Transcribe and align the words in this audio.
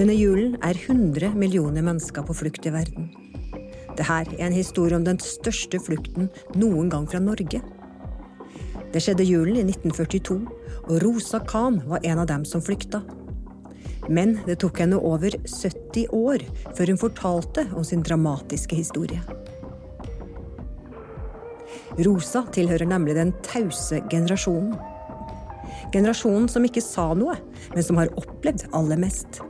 Denne 0.00 0.14
julen 0.16 0.54
er 0.64 0.78
100 0.78 1.34
millioner 1.36 1.84
mennesker 1.84 2.24
på 2.24 2.32
flukt 2.32 2.64
i 2.64 2.70
verden. 2.72 3.10
Dette 3.98 4.06
er 4.08 4.30
en 4.46 4.54
historie 4.54 4.96
om 4.96 5.02
den 5.04 5.18
største 5.20 5.76
flukten 5.76 6.30
noen 6.56 6.88
gang 6.88 7.04
fra 7.10 7.20
Norge. 7.20 7.60
Det 8.94 9.02
skjedde 9.04 9.26
julen 9.28 9.58
i 9.60 9.66
1942, 9.66 10.38
og 10.86 11.02
Rosa 11.04 11.42
Khan 11.44 11.82
var 11.90 12.00
en 12.08 12.22
av 12.22 12.30
dem 12.30 12.46
som 12.48 12.64
flykta. 12.64 13.02
Men 14.08 14.38
det 14.46 14.56
tok 14.64 14.80
henne 14.80 14.96
over 14.96 15.36
70 15.44 16.08
år 16.16 16.46
før 16.78 16.94
hun 16.94 17.02
fortalte 17.04 17.66
om 17.76 17.84
sin 17.84 18.00
dramatiske 18.00 18.80
historie. 18.80 19.20
Rosa 22.00 22.46
tilhører 22.56 22.88
nemlig 22.88 23.20
den 23.20 23.36
tause 23.44 24.00
generasjonen. 24.08 24.80
Generasjonen 25.92 26.48
som 26.48 26.64
ikke 26.64 26.88
sa 26.88 27.10
noe, 27.12 27.36
men 27.74 27.84
som 27.84 28.00
har 28.00 28.08
opplevd 28.16 28.70
aller 28.72 29.04
mest. 29.04 29.44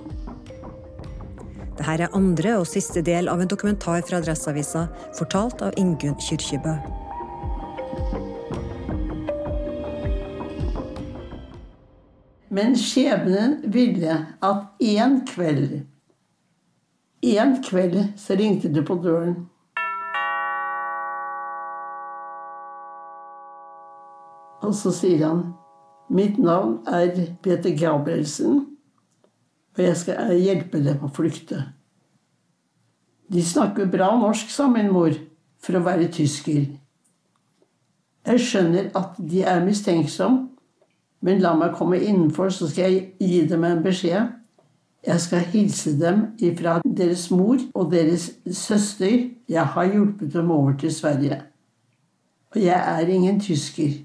Dette 1.80 2.04
er 2.04 2.12
andre 2.12 2.58
og 2.60 2.66
siste 2.68 3.00
del 3.00 3.28
av 3.32 3.40
en 3.40 3.48
dokumentar 3.48 4.02
fra 4.04 4.18
Adresseavisa, 4.20 4.82
fortalt 5.16 5.62
av 5.64 5.78
Ingunn 5.80 6.18
Kyrkjebø. 6.20 6.74
Men 12.52 12.76
skjebnen 12.76 13.54
ville 13.72 14.18
at 14.44 14.84
én 14.84 15.22
kveld 15.30 15.86
En 17.24 17.56
kveld 17.64 17.96
så 18.20 18.36
ringte 18.36 18.68
det 18.68 18.84
på 18.84 18.98
døren. 19.00 19.46
Og 24.60 24.74
så 24.76 24.92
sier 24.92 25.24
han 25.24 25.42
Mitt 26.12 26.36
navn 26.36 26.82
er 26.88 27.14
Peter 27.40 27.72
Gabrielsen 27.72 28.69
og 29.80 29.86
jeg 29.86 29.96
skal 29.96 30.32
hjelpe 30.36 30.80
dem 30.84 31.00
å 31.00 31.08
flykte. 31.16 31.62
De 33.32 33.40
snakker 33.40 33.88
bra 33.88 34.10
norsk, 34.18 34.50
sa 34.52 34.66
min 34.68 34.90
mor, 34.92 35.14
for 35.60 35.78
å 35.78 35.84
være 35.86 36.10
tysker. 36.12 36.66
Jeg 38.28 38.42
skjønner 38.44 38.90
at 38.98 39.16
de 39.16 39.40
er 39.48 39.62
mistenksomme, 39.64 40.50
men 41.24 41.40
la 41.40 41.54
meg 41.56 41.76
komme 41.76 42.00
innenfor, 42.00 42.52
så 42.52 42.68
skal 42.68 42.92
jeg 42.92 43.30
gi 43.30 43.40
dem 43.48 43.64
en 43.64 43.80
beskjed. 43.84 44.34
Jeg 45.06 45.20
skal 45.24 45.46
hilse 45.52 45.94
dem 46.00 46.26
ifra 46.44 46.78
deres 46.84 47.26
mor 47.32 47.60
og 47.72 47.90
deres 47.92 48.26
søster. 48.52 49.30
Jeg 49.48 49.64
har 49.74 49.88
hjulpet 49.88 50.32
dem 50.32 50.52
over 50.52 50.76
til 50.80 50.92
Sverige. 50.92 51.40
Og 52.52 52.60
jeg 52.60 52.76
er 52.76 53.08
ingen 53.08 53.40
tysker. 53.40 54.02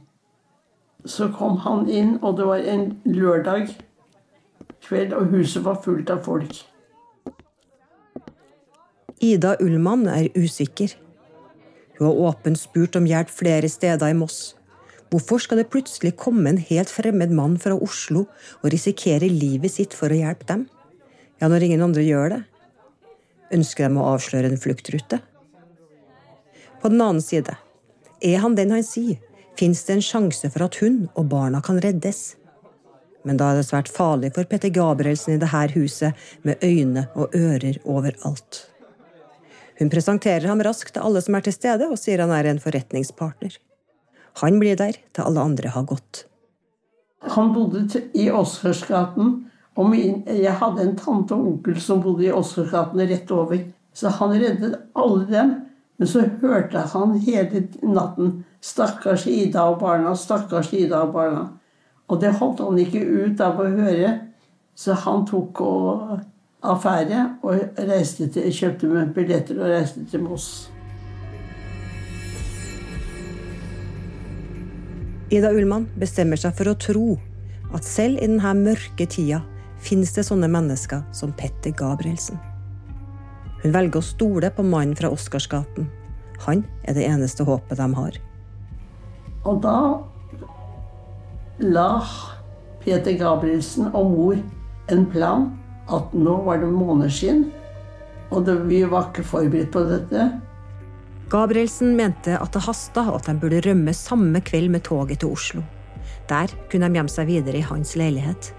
Så 1.06 1.28
kom 1.36 1.60
han 1.64 1.90
inn, 1.92 2.16
og 2.22 2.38
det 2.38 2.48
var 2.48 2.64
en 2.64 2.88
lørdag 3.06 3.76
kveld, 4.86 5.14
og 5.18 5.34
huset 5.34 5.66
var 5.66 5.82
fullt 5.84 6.12
av 6.14 6.24
folk. 6.26 6.62
Ida 9.24 9.56
Ullmann 9.64 10.06
er 10.12 10.30
usikker. 10.36 10.94
Hun 11.98 12.08
har 12.10 12.22
åpent 12.30 12.60
spurt 12.60 12.98
om 13.00 13.08
hjelp 13.08 13.32
flere 13.32 13.70
steder 13.72 14.12
i 14.12 14.18
Moss. 14.18 14.56
Hvorfor 15.14 15.40
skal 15.40 15.62
det 15.62 15.70
plutselig 15.72 16.16
komme 16.20 16.50
en 16.50 16.60
helt 16.60 16.92
fremmed 16.92 17.32
mann 17.32 17.56
fra 17.62 17.78
Oslo 17.78 18.26
og 18.62 18.72
risikere 18.74 19.30
livet 19.32 19.72
sitt 19.72 19.94
for 19.96 20.12
å 20.12 20.18
hjelpe 20.18 20.48
dem? 20.50 20.66
Ja, 21.40 21.48
når 21.48 21.68
ingen 21.68 21.86
andre 21.86 22.04
gjør 22.04 22.34
det? 22.34 22.42
Ønsker 23.56 23.88
de 23.88 24.02
å 24.02 24.10
avsløre 24.16 24.50
en 24.52 24.60
fluktrute? 24.60 25.22
På 26.82 26.92
den 26.92 27.02
annen 27.02 27.24
side, 27.24 27.56
er 28.22 28.42
han 28.44 28.58
den 28.58 28.74
han 28.74 28.84
sier, 28.84 29.22
fins 29.56 29.86
det 29.88 29.96
en 29.96 30.04
sjanse 30.04 30.50
for 30.52 30.66
at 30.68 30.82
hun 30.82 31.06
og 31.14 31.30
barna 31.32 31.62
kan 31.64 31.80
reddes 31.82 32.36
men 33.26 33.40
da 33.42 33.52
er 33.52 33.60
det 33.60 33.68
svært 33.68 33.90
farlig 33.92 34.32
for 34.36 34.48
Petter 34.50 34.72
Gabrielsen 34.74 35.36
i 35.36 35.42
dette 35.42 35.66
huset, 35.74 36.14
med 36.46 36.62
øyne 36.64 37.08
og 37.16 37.36
ører 37.36 37.82
overalt. 37.84 38.62
Hun 39.80 39.92
presenterer 39.92 40.48
ham 40.48 40.62
raskt 40.64 40.94
til 40.96 41.04
alle 41.04 41.22
som 41.26 41.36
er 41.36 41.44
til 41.46 41.56
stede, 41.56 41.90
og 41.90 42.00
sier 42.00 42.24
han 42.24 42.32
er 42.32 42.48
en 42.48 42.62
forretningspartner. 42.64 43.58
Han 44.44 44.60
blir 44.62 44.78
der 44.80 44.96
til 45.16 45.26
alle 45.26 45.44
andre 45.44 45.74
har 45.74 45.88
gått. 45.90 46.26
Han 47.36 47.52
bodde 47.56 48.04
i 48.14 48.30
Åsgårdsgaten, 48.32 49.36
og 49.76 49.96
jeg 49.98 50.56
hadde 50.62 50.84
en 50.84 50.96
tante 51.00 51.36
og 51.36 51.48
onkel 51.50 51.80
som 51.82 52.04
bodde 52.04 52.28
i 52.28 52.34
Åsgårdsgaten 52.36 53.04
rett 53.10 53.32
over. 53.36 53.64
Så 53.96 54.12
han 54.20 54.36
reddet 54.36 54.78
alle 54.96 55.26
dem. 55.32 55.56
Men 55.98 56.08
så 56.12 56.26
hørte 56.42 56.82
han 56.92 57.14
hele 57.24 57.68
natten 57.82 58.44
'Stakkars 58.62 59.28
Ida 59.28 59.62
og 59.64 59.80
barna', 59.80 60.16
'stakkars 60.16 60.74
Ida 60.74 61.02
og 61.06 61.14
barna'. 61.16 61.48
Og 62.06 62.22
det 62.22 62.36
holdt 62.38 62.62
han 62.62 62.78
ikke 62.80 63.02
ut 63.02 63.42
av 63.42 63.60
å 63.60 63.66
høre, 63.66 64.14
så 64.78 64.94
han 65.06 65.26
tok 65.26 65.62
og 65.66 66.16
affære 66.66 67.26
og 67.46 67.82
reiste 67.88 68.28
til, 68.34 68.50
kjøpte 68.54 68.90
med 68.92 69.14
billetter 69.16 69.60
og 69.60 69.72
reiste 69.72 70.06
til 70.12 70.26
Moss. 70.26 70.50
Ida 75.34 75.50
Ullmann 75.50 75.88
bestemmer 75.98 76.38
seg 76.38 76.54
for 76.58 76.70
å 76.70 76.78
tro 76.78 77.16
at 77.74 77.86
selv 77.88 78.22
i 78.22 78.28
denne 78.28 78.54
mørke 78.60 79.08
tida 79.10 79.42
finnes 79.82 80.14
det 80.16 80.28
sånne 80.28 80.50
mennesker 80.52 81.02
som 81.16 81.34
Petter 81.36 81.74
Gabrielsen. 81.76 82.38
Hun 83.64 83.74
velger 83.74 83.98
å 83.98 84.06
stole 84.06 84.52
på 84.54 84.64
mannen 84.66 84.94
fra 84.98 85.10
Oscarsgaten. 85.10 85.90
Han 86.46 86.62
er 86.86 86.98
det 86.98 87.08
eneste 87.10 87.46
håpet 87.48 87.80
de 87.80 87.88
har. 87.98 88.20
Og 89.46 89.62
da 89.66 89.78
la 91.60 92.04
Peter 92.84 93.16
Gabrielsen 93.18 93.90
og 93.94 94.12
mor 94.12 94.40
en 94.92 95.06
plan 95.10 95.48
at 95.94 96.14
nå 96.18 96.36
var 96.46 96.60
det 96.62 96.70
måneskinn, 96.74 97.46
og 98.34 98.46
det, 98.48 98.58
vi 98.70 98.82
var 98.90 99.10
ikke 99.12 99.26
forberedt 99.26 99.72
på 99.74 99.86
dette. 99.88 100.28
Gabrielsen 101.30 101.96
mente 101.98 102.36
at 102.38 102.54
det 102.54 102.66
hasta, 102.66 103.08
og 103.10 103.20
at 103.20 103.30
de 103.30 103.38
burde 103.42 103.62
rømme 103.66 103.94
samme 103.98 104.42
kveld 104.46 104.70
med 104.74 104.86
toget 104.86 105.22
til 105.22 105.34
Oslo. 105.34 105.64
Der 106.30 106.52
kunne 106.72 106.90
de 106.90 107.00
gjemme 107.00 107.14
seg 107.14 107.30
videre 107.30 107.62
i 107.62 107.66
hans 107.66 107.96
leilighet. 107.98 108.52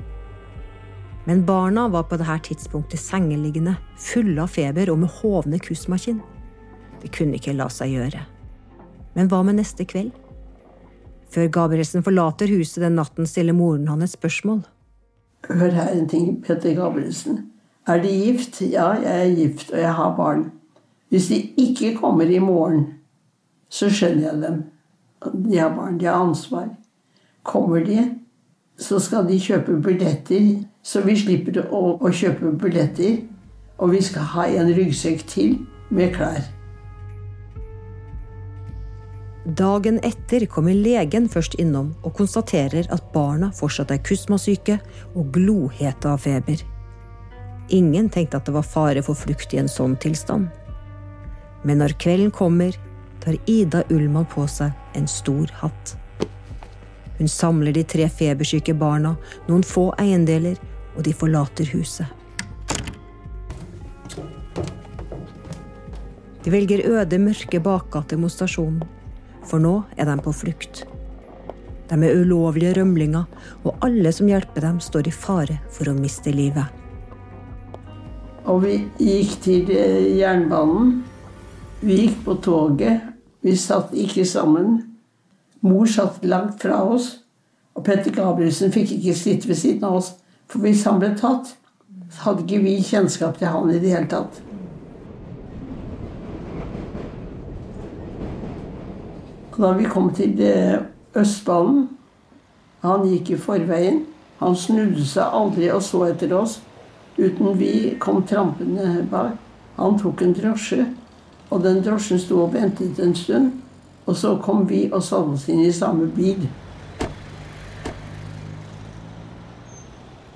Men 1.27 1.43
barna 1.47 1.89
var 1.91 2.07
på 2.07 2.19
dette 2.19 2.39
tidspunktet 2.51 3.03
sengeliggende, 3.03 3.75
fulle 3.99 4.45
av 4.45 4.53
feber 4.55 4.93
og 4.93 5.01
med 5.03 5.15
hovne 5.21 5.59
kusmakinn. 5.63 6.21
Det 7.03 7.11
kunne 7.15 7.39
ikke 7.39 7.55
la 7.59 7.67
seg 7.71 7.97
gjøre. 7.97 8.23
Men 9.19 9.31
hva 9.31 9.43
med 9.47 9.59
neste 9.59 9.87
kveld? 9.89 10.15
Før 11.33 11.49
Gabrielsen 11.53 12.05
forlater 12.07 12.51
huset 12.55 12.83
den 12.85 12.97
natten, 12.99 13.27
stiller 13.27 13.57
moren 13.57 13.89
han 13.89 14.03
et 14.03 14.13
spørsmål. 14.13 14.63
Hør 15.49 15.71
her 15.71 15.93
en 15.95 16.09
ting, 16.09 16.43
Petter 16.43 16.75
Gabrielsen. 16.75 17.51
Er 17.87 18.03
de 18.03 18.09
gift? 18.09 18.61
Ja, 18.61 18.93
jeg 19.03 19.31
er 19.31 19.35
gift, 19.35 19.71
og 19.71 19.79
jeg 19.79 19.95
har 19.95 20.17
barn. 20.17 20.51
Hvis 21.09 21.29
de 21.29 21.41
ikke 21.57 21.97
kommer 21.97 22.25
i 22.25 22.39
morgen, 22.39 22.87
så 23.71 23.91
skjønner 23.91 24.23
jeg 24.23 24.43
dem. 24.43 24.63
De 25.51 25.59
har 25.59 25.75
barn, 25.77 26.01
de 26.01 26.05
har 26.05 26.19
ansvar. 26.19 26.69
Kommer 27.43 27.85
de, 27.85 28.11
så 28.79 28.99
skal 28.99 29.29
de 29.29 29.39
kjøpe 29.41 29.79
billetter, 29.83 30.65
så 30.83 31.01
vi 31.07 31.15
slipper 31.17 31.63
å, 31.71 31.97
å 32.03 32.11
kjøpe 32.11 32.53
billetter. 32.59 33.23
Og 33.79 33.93
vi 33.93 34.03
skal 34.03 34.31
ha 34.33 34.47
en 34.49 34.73
ryggsekk 34.75 35.27
til 35.29 35.59
med 35.91 36.15
klær. 36.17 36.56
Dagen 39.47 40.01
etter 40.03 40.43
kommer 40.51 40.75
legen 40.75 41.29
først 41.31 41.53
innom 41.63 41.93
og 42.03 42.17
konstaterer 42.19 42.89
at 42.91 43.13
barna 43.13 43.53
fortsatt 43.55 43.93
er 43.95 44.01
kusmasyke 44.03 44.81
og 45.15 45.29
glohete 45.37 46.11
av 46.11 46.25
feber. 46.25 46.65
Ingen 47.71 48.09
tenkte 48.11 48.41
at 48.41 48.49
det 48.49 48.55
var 48.57 48.67
fare 48.67 49.05
for 49.07 49.15
flukt 49.15 49.55
i 49.55 49.61
en 49.63 49.71
sånn 49.71 49.95
tilstand. 50.03 50.49
Men 51.63 51.79
når 51.79 51.95
kvelden 52.03 52.33
kommer, 52.35 52.75
tar 53.23 53.39
Ida 53.47 53.85
Ullmann 53.95 54.27
på 54.27 54.49
seg 54.51 54.75
en 54.99 55.07
stor 55.07 55.55
hatt. 55.63 55.95
Hun 57.21 57.31
samler 57.31 57.79
de 57.79 57.87
tre 57.87 58.11
febersyke 58.11 58.75
barna, 58.75 59.15
noen 59.47 59.63
få 59.63 59.93
eiendeler, 60.03 60.59
og 60.99 61.07
de 61.07 61.15
forlater 61.15 61.71
huset. 61.71 62.11
De 66.43 66.51
velger 66.51 66.83
øde, 66.99 67.23
mørke 67.23 67.63
bakgater 67.63 68.19
mot 68.19 68.35
stasjonen 68.35 68.83
for 69.47 69.63
nå 69.63 69.81
er 69.97 70.09
de 70.09 70.17
på 70.23 70.35
flukt. 70.35 70.85
De 71.87 71.99
er 72.03 72.19
ulovlige 72.19 72.75
rømlinger, 72.81 73.27
og 73.63 73.85
alle 73.87 74.11
som 74.13 74.29
hjelper 74.31 74.65
dem, 74.65 74.81
står 74.83 75.07
i 75.07 75.15
fare 75.15 75.61
for 75.71 75.91
å 75.91 75.95
miste 75.97 76.35
livet. 76.35 76.67
Og 78.47 78.63
vi 78.63 78.77
gikk 79.03 79.37
til 79.43 79.71
eh, 79.75 80.17
jernbanen. 80.21 81.01
Vi 81.83 82.01
gikk 82.03 82.21
på 82.27 82.37
toget. 82.43 83.07
Vi 83.43 83.55
satt 83.59 83.95
ikke 83.95 84.27
sammen. 84.27 84.79
Mor 85.67 85.87
satt 85.91 86.23
langt 86.27 86.63
fra 86.63 86.83
oss. 86.87 87.11
Og 87.77 87.85
Petter 87.87 88.15
Gabrielsen 88.15 88.73
fikk 88.75 88.95
ikke 88.97 89.17
sitte 89.19 89.51
ved 89.51 89.59
siden 89.59 89.87
av 89.87 89.99
oss. 90.01 90.13
For 90.51 90.63
hvis 90.63 90.85
han 90.87 91.03
ble 91.03 91.11
tatt, 91.19 91.57
hadde 92.23 92.47
ikke 92.47 92.63
vi 92.63 92.79
kjennskap 92.87 93.39
til 93.39 93.51
han 93.51 93.71
i 93.75 93.81
det 93.83 93.93
hele 93.93 94.11
tatt. 94.11 94.39
Og 99.57 99.63
da 99.63 99.73
vi 99.73 99.85
kom 99.85 100.11
til 100.15 100.33
Østballen, 100.33 100.93
Østbanen 101.17 101.89
Han 102.81 103.07
gikk 103.09 103.31
i 103.31 103.37
forveien. 103.37 104.03
Han 104.39 104.57
snudde 104.57 105.05
seg 105.09 105.33
aldri 105.33 105.71
og 105.73 105.83
så 105.83 106.03
etter 106.05 106.35
oss. 106.37 106.61
uten 107.19 107.59
vi 107.59 107.97
kom 108.01 108.23
trampende 108.23 109.07
bak. 109.11 109.33
Han 109.77 109.99
tok 109.99 110.23
en 110.23 110.33
drosje, 110.33 110.87
og 111.51 111.63
den 111.65 111.83
drosjen 111.85 112.19
sto 112.19 112.43
og 112.43 112.53
ventet 112.53 113.01
en 113.01 113.15
stund. 113.15 113.53
Og 114.07 114.17
så 114.17 114.37
kom 114.43 114.69
vi 114.69 114.91
og 114.93 115.03
satte 115.03 115.33
oss 115.33 115.49
inn 115.49 115.65
i 115.65 115.73
samme 115.73 116.07
bil. 116.07 116.49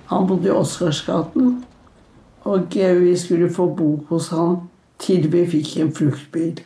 Han 0.06 0.26
bodde 0.26 0.48
i 0.48 0.50
Oscarsgaten, 0.50 1.64
og 2.44 2.66
vi 2.72 3.16
skulle 3.16 3.50
få 3.50 3.66
bo 3.74 4.04
hos 4.08 4.28
han 4.28 4.56
til 4.98 5.32
vi 5.32 5.46
fikk 5.46 5.76
en 5.76 5.92
fruktbil. 5.92 6.60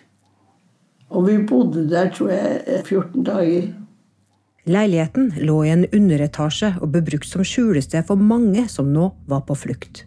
Og 1.11 1.27
vi 1.29 1.39
bodde 1.47 1.85
der, 1.91 2.11
tror 2.15 2.31
jeg, 2.33 2.85
14 2.87 3.25
dager. 3.27 3.69
Leiligheten 4.65 5.29
lå 5.45 5.59
i 5.67 5.73
en 5.75 5.85
underetasje 5.93 6.71
og 6.81 6.95
ble 6.95 7.03
brukt 7.05 7.29
som 7.29 7.45
skjulested 7.45 8.07
for 8.09 8.17
mange 8.17 8.65
som 8.73 8.89
nå 8.93 9.11
var 9.29 9.43
på 9.45 9.57
flukt. 9.61 10.07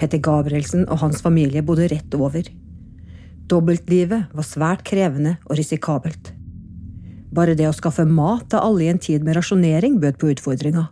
Petter 0.00 0.22
Gabrielsen 0.24 0.86
og 0.88 1.02
hans 1.02 1.20
familie 1.20 1.60
bodde 1.62 1.90
rett 1.92 2.14
over. 2.16 2.46
Dobbeltlivet 3.50 4.30
var 4.32 4.46
svært 4.46 4.84
krevende 4.88 5.34
og 5.44 5.58
risikabelt. 5.60 6.32
Bare 7.34 7.54
det 7.58 7.66
å 7.68 7.74
skaffe 7.76 8.06
mat 8.08 8.48
til 8.50 8.64
alle 8.64 8.86
i 8.86 8.90
en 8.94 9.02
tid 9.02 9.26
med 9.26 9.36
rasjonering 9.36 9.98
bød 10.00 10.16
på 10.22 10.32
utfordringer. 10.32 10.88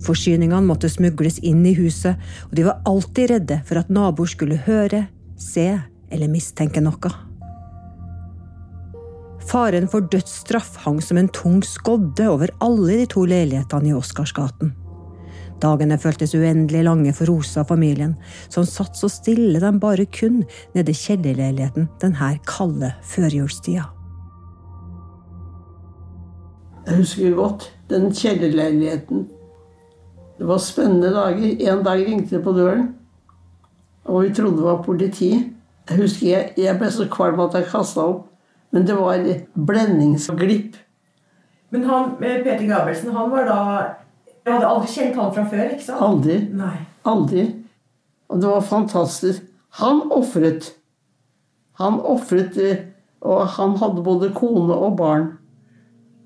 Forsyningene 0.00 0.64
måtte 0.64 0.88
smugles 0.88 1.40
inn 1.44 1.64
i 1.66 1.74
huset, 1.76 2.20
og 2.48 2.54
de 2.56 2.68
var 2.68 2.78
alltid 2.88 3.34
redde 3.34 3.58
for 3.68 3.82
at 3.82 3.90
naboer 3.92 4.30
skulle 4.30 4.60
høre, 4.68 5.08
se 5.36 5.66
eller 6.10 6.30
mistenke 6.30 6.80
noe. 6.84 7.12
Faren 9.50 9.88
for 9.90 10.06
dødsstraff 10.06 10.76
hang 10.84 11.00
som 11.02 11.18
en 11.18 11.28
tung 11.34 11.58
skodde 11.66 12.28
over 12.30 12.52
alle 12.62 13.00
de 13.00 13.06
to 13.10 13.24
leilighetene 13.26 13.90
i 13.90 13.96
Oscarsgaten. 13.98 14.70
Dagene 15.60 15.98
føltes 16.00 16.36
uendelig 16.38 16.84
lange 16.86 17.12
for 17.16 17.28
Rosa 17.28 17.64
og 17.64 17.72
familien, 17.72 18.14
som 18.48 18.64
satt 18.64 18.94
så 18.96 19.10
stille 19.10 19.58
de 19.60 19.72
bare 19.82 20.06
kunne 20.14 20.46
nede 20.76 20.94
i 20.94 21.00
kjellerleiligheten 21.00 21.90
denne 22.00 22.30
kalde 22.46 22.92
førjulstida. 23.10 23.90
Jeg 26.86 27.02
husker 27.02 27.36
godt 27.36 27.68
den 27.90 28.08
kjellerleiligheten. 28.14 29.26
Det 30.38 30.46
var 30.48 30.62
spennende 30.62 31.10
dager. 31.12 31.58
En 31.74 31.84
dag 31.84 32.06
ringte 32.06 32.38
det 32.38 32.44
på 32.46 32.54
døren, 32.54 32.88
og 34.06 34.22
vi 34.22 34.34
trodde 34.34 34.62
det 34.62 34.70
var 34.70 34.82
politi. 34.86 35.34
Jeg 35.90 35.98
husker 35.98 36.26
jeg, 36.28 36.52
jeg 36.56 36.78
ble 36.78 36.94
så 36.94 37.10
kvalm 37.10 37.42
at 37.42 37.58
jeg 37.58 37.72
kasta 37.74 38.06
opp. 38.06 38.29
Men 38.70 38.86
det 38.86 38.94
var 38.94 39.24
blendingsglipp. 39.54 40.76
Men 41.70 41.84
han, 41.84 42.10
eh, 42.22 42.42
Peter 42.42 42.66
Gabelsen, 42.66 43.12
han 43.12 43.30
var 43.30 43.44
da 43.44 43.94
Jeg 44.44 44.54
hadde 44.54 44.66
aldri 44.66 44.88
kjent 44.88 45.14
han 45.14 45.32
fra 45.34 45.44
før? 45.44 45.66
ikke 45.74 45.84
sant? 45.84 46.00
Aldri. 46.02 46.36
Nei. 46.56 46.76
Aldri. 47.04 47.42
Og 48.30 48.40
det 48.40 48.48
var 48.48 48.60
fantastisk. 48.60 49.42
Han 49.78 50.00
ofret. 50.10 50.72
Han 51.78 52.00
ofret, 52.00 52.56
eh, 52.56 52.76
og 53.22 53.46
han 53.46 53.76
hadde 53.76 54.02
både 54.02 54.30
kone 54.34 54.72
og 54.74 54.96
barn. 54.96 55.38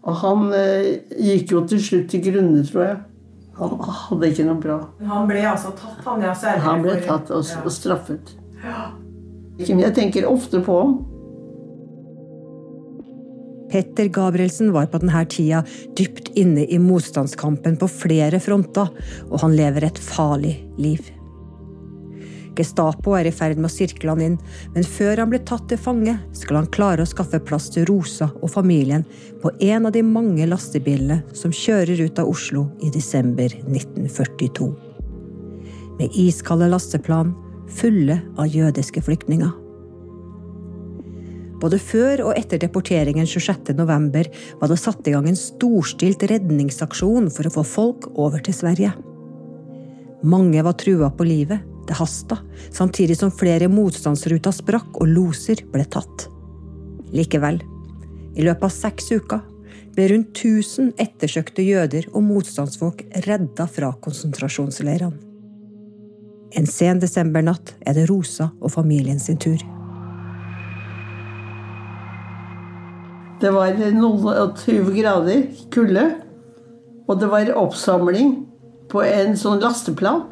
Og 0.05 0.15
han 0.15 0.53
eh, 0.53 1.01
gikk 1.19 1.51
jo 1.53 1.65
til 1.67 1.83
slutt 1.83 2.09
til 2.11 2.23
grunne, 2.23 2.63
tror 2.69 2.85
jeg. 2.87 2.97
Han 3.59 3.75
hadde 3.81 4.31
ikke 4.31 4.47
noe 4.47 4.61
bra. 4.63 4.79
Men 5.01 5.09
han 5.09 5.29
ble 5.29 5.43
altså 5.47 5.75
tatt, 5.79 6.01
han? 6.05 6.23
Ja, 6.23 6.35
han 6.65 6.83
ble 6.83 6.97
tatt 7.03 7.31
og, 7.31 7.45
og 7.65 7.73
straffet. 7.73 8.37
Ja. 8.65 8.91
Jeg 9.59 9.95
tenker 9.95 10.27
ofte 10.31 10.63
på 10.65 10.79
ham. 10.81 10.95
Petter 13.75 14.07
Gabrielsen 14.07 14.69
var 14.71 14.87
på 14.87 15.01
denne 15.03 15.25
tida 15.27 15.65
dypt 15.99 16.29
inne 16.39 16.63
i 16.63 16.77
motstandskampen 16.79 17.75
på 17.81 17.89
flere 17.91 18.39
fronter, 18.39 18.93
og 19.27 19.41
han 19.43 19.57
lever 19.59 19.89
et 19.89 19.99
farlig 19.99 20.53
liv. 20.79 21.09
Gestapo 22.55 23.17
er 23.19 23.27
i 23.27 23.33
ferd 23.35 23.59
med 23.59 23.67
å 23.67 23.73
sirkle 23.75 24.15
han 24.15 24.23
inn, 24.23 24.37
men 24.77 24.87
før 24.87 25.25
han 25.25 25.33
blir 25.33 25.43
tatt 25.43 25.67
til 25.73 25.81
fange, 25.89 26.15
skal 26.39 26.61
han 26.61 26.71
klare 26.71 27.03
å 27.03 27.11
skaffe 27.11 27.43
plass 27.43 27.67
til 27.75 27.89
Rosa 27.91 28.31
og 28.37 28.53
familien 28.55 29.03
på 29.43 29.51
en 29.67 29.91
av 29.91 29.97
de 29.99 30.05
mange 30.07 30.47
lastebilene 30.47 31.25
som 31.35 31.51
kjører 31.51 32.05
ut 32.07 32.23
av 32.23 32.31
Oslo 32.31 32.69
i 32.79 32.93
desember 32.95 33.59
1942. 33.65 34.71
Med 35.99 36.15
iskalde 36.15 36.71
lasteplan 36.71 37.35
fulle 37.83 38.23
av 38.39 38.55
jødiske 38.55 39.03
flyktninger. 39.03 39.64
Både 41.65 41.79
før 41.81 42.27
og 42.27 42.37
etter 42.37 42.61
deporteringen 42.61 43.25
26.11 43.25 44.27
var 44.61 44.69
det 44.69 44.77
satt 44.77 45.07
i 45.09 45.15
gang 45.15 45.31
en 45.31 45.39
storstilt 45.39 46.27
redningsaksjon 46.29 47.31
for 47.33 47.49
å 47.49 47.53
få 47.55 47.65
folk 47.65 48.09
over 48.21 48.43
til 48.45 48.57
Sverige. 48.57 48.91
Mange 50.29 50.61
var 50.65 50.77
trua 50.81 51.09
på 51.09 51.25
livet, 51.25 51.65
det 51.89 51.97
hasta, 51.97 52.39
samtidig 52.73 53.17
som 53.17 53.33
flere 53.33 53.71
motstandsruter 53.73 54.53
sprakk 54.53 55.01
og 55.01 55.09
loser 55.09 55.65
ble 55.73 55.87
tatt. 55.89 56.27
Likevel, 57.17 57.63
i 58.37 58.45
løpet 58.45 58.69
av 58.69 58.73
seks 58.75 59.13
uker 59.15 59.45
ble 59.95 60.09
rundt 60.11 60.37
1000 60.37 60.95
ettersøkte 61.01 61.65
jøder 61.65 62.11
og 62.13 62.27
motstandsfolk 62.27 63.07
redda 63.25 63.69
fra 63.71 63.93
konsentrasjonsleirene. 64.05 65.17
En 66.55 66.69
sen 66.71 67.01
desembernatt 67.03 67.73
er 67.83 67.97
det 67.97 68.05
Rosa 68.11 68.53
og 68.61 68.71
familien 68.77 69.19
sin 69.19 69.41
tur. 69.43 69.59
Det 73.43 73.51
var 73.53 73.75
noen 73.95 74.29
og 74.31 74.61
20 74.63 74.93
grader 74.95 75.49
kulde. 75.75 76.05
Og 77.09 77.19
det 77.21 77.29
var 77.29 77.51
oppsamling 77.59 78.37
på 78.93 79.03
en 79.05 79.35
sånn 79.37 79.61
lasteplan. 79.63 80.23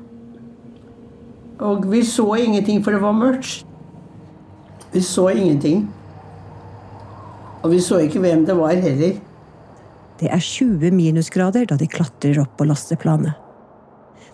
Og 1.63 1.85
vi 1.91 2.01
så 2.07 2.27
ingenting, 2.41 2.81
for 2.83 2.95
det 2.95 3.03
var 3.03 3.15
mørkt. 3.17 3.67
Vi 4.93 5.03
så 5.05 5.29
ingenting. 5.33 5.85
Og 7.63 7.71
vi 7.75 7.79
så 7.83 8.01
ikke 8.03 8.23
hvem 8.23 8.47
det 8.49 8.57
var 8.59 8.75
heller. 8.75 9.21
Det 10.21 10.31
er 10.31 10.43
20 10.43 10.95
minusgrader 10.95 11.67
da 11.69 11.79
de 11.79 11.89
klatrer 11.91 12.41
opp 12.43 12.57
på 12.59 12.67
lasteplanet. 12.69 13.39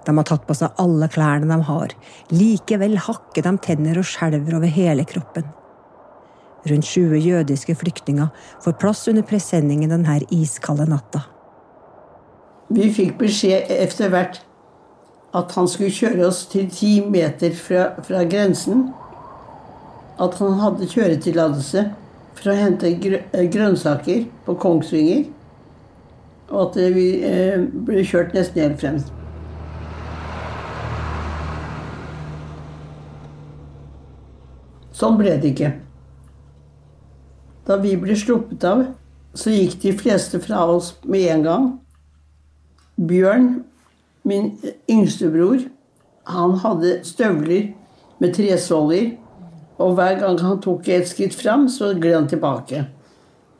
De 0.06 0.14
har 0.16 0.24
tatt 0.24 0.46
på 0.48 0.56
seg 0.56 0.78
alle 0.80 1.08
klærne 1.12 1.48
de 1.50 1.68
har. 1.68 1.92
Likevel 2.32 2.96
hakker 3.04 3.44
de 3.44 3.52
tenner 3.64 4.00
og 4.00 4.08
skjelver 4.08 4.56
over 4.56 4.72
hele 4.72 5.04
kroppen. 5.08 5.48
Rundt 6.66 6.84
20 6.84 7.18
jødiske 7.22 7.74
flyktninger 7.74 8.26
får 8.64 8.72
plass 8.80 9.08
under 9.08 9.22
presenningen 9.22 9.90
denne 9.90 10.18
iskalde 10.34 10.88
natta. 10.90 11.22
Vi 12.68 12.90
fikk 12.92 13.14
beskjed 13.20 13.70
etter 13.72 14.10
hvert 14.12 14.42
at 15.36 15.52
han 15.56 15.68
skulle 15.68 15.92
kjøre 15.92 16.26
oss 16.26 16.42
til 16.50 16.68
ti 16.72 16.98
meter 17.04 17.54
fra, 17.56 17.90
fra, 18.04 18.24
grensen. 18.28 18.88
At 20.18 20.34
han 20.42 20.58
hadde 20.58 20.88
kjøretillatelse 20.90 21.84
for 22.38 22.50
å 22.52 22.56
hente 22.58 22.94
grønnsaker 22.98 24.26
på 24.46 24.56
Kongsvinger. 24.60 25.28
Og 26.48 26.60
at 26.64 26.78
vi 26.94 27.06
eh, 27.28 27.60
ble 27.60 28.02
kjørt 28.08 28.34
nesten 28.36 28.64
helt 28.64 28.80
frem. 28.80 29.02
Sånn 34.98 35.20
ble 35.20 35.36
det 35.38 35.52
ikke. 35.52 35.76
Da 37.68 37.76
vi 37.76 37.96
ble 38.00 38.16
sluppet 38.16 38.64
av, 38.64 38.86
så 39.36 39.52
gikk 39.52 39.76
de 39.82 39.92
fleste 39.96 40.40
fra 40.40 40.64
oss 40.72 40.94
med 41.04 41.26
en 41.34 41.44
gang. 41.44 41.66
Bjørn, 42.96 43.50
min 44.24 44.54
yngste 44.90 45.28
bror, 45.32 45.60
han 46.28 46.56
hadde 46.64 46.98
støvler 47.04 47.68
med 48.18 48.34
tresåler. 48.36 49.12
Og 49.78 49.94
hver 49.94 50.16
gang 50.18 50.40
han 50.42 50.58
tok 50.64 50.88
et 50.90 51.06
skritt 51.06 51.36
fram, 51.38 51.68
så 51.70 51.92
gled 51.94 52.16
han 52.16 52.30
tilbake. 52.30 52.86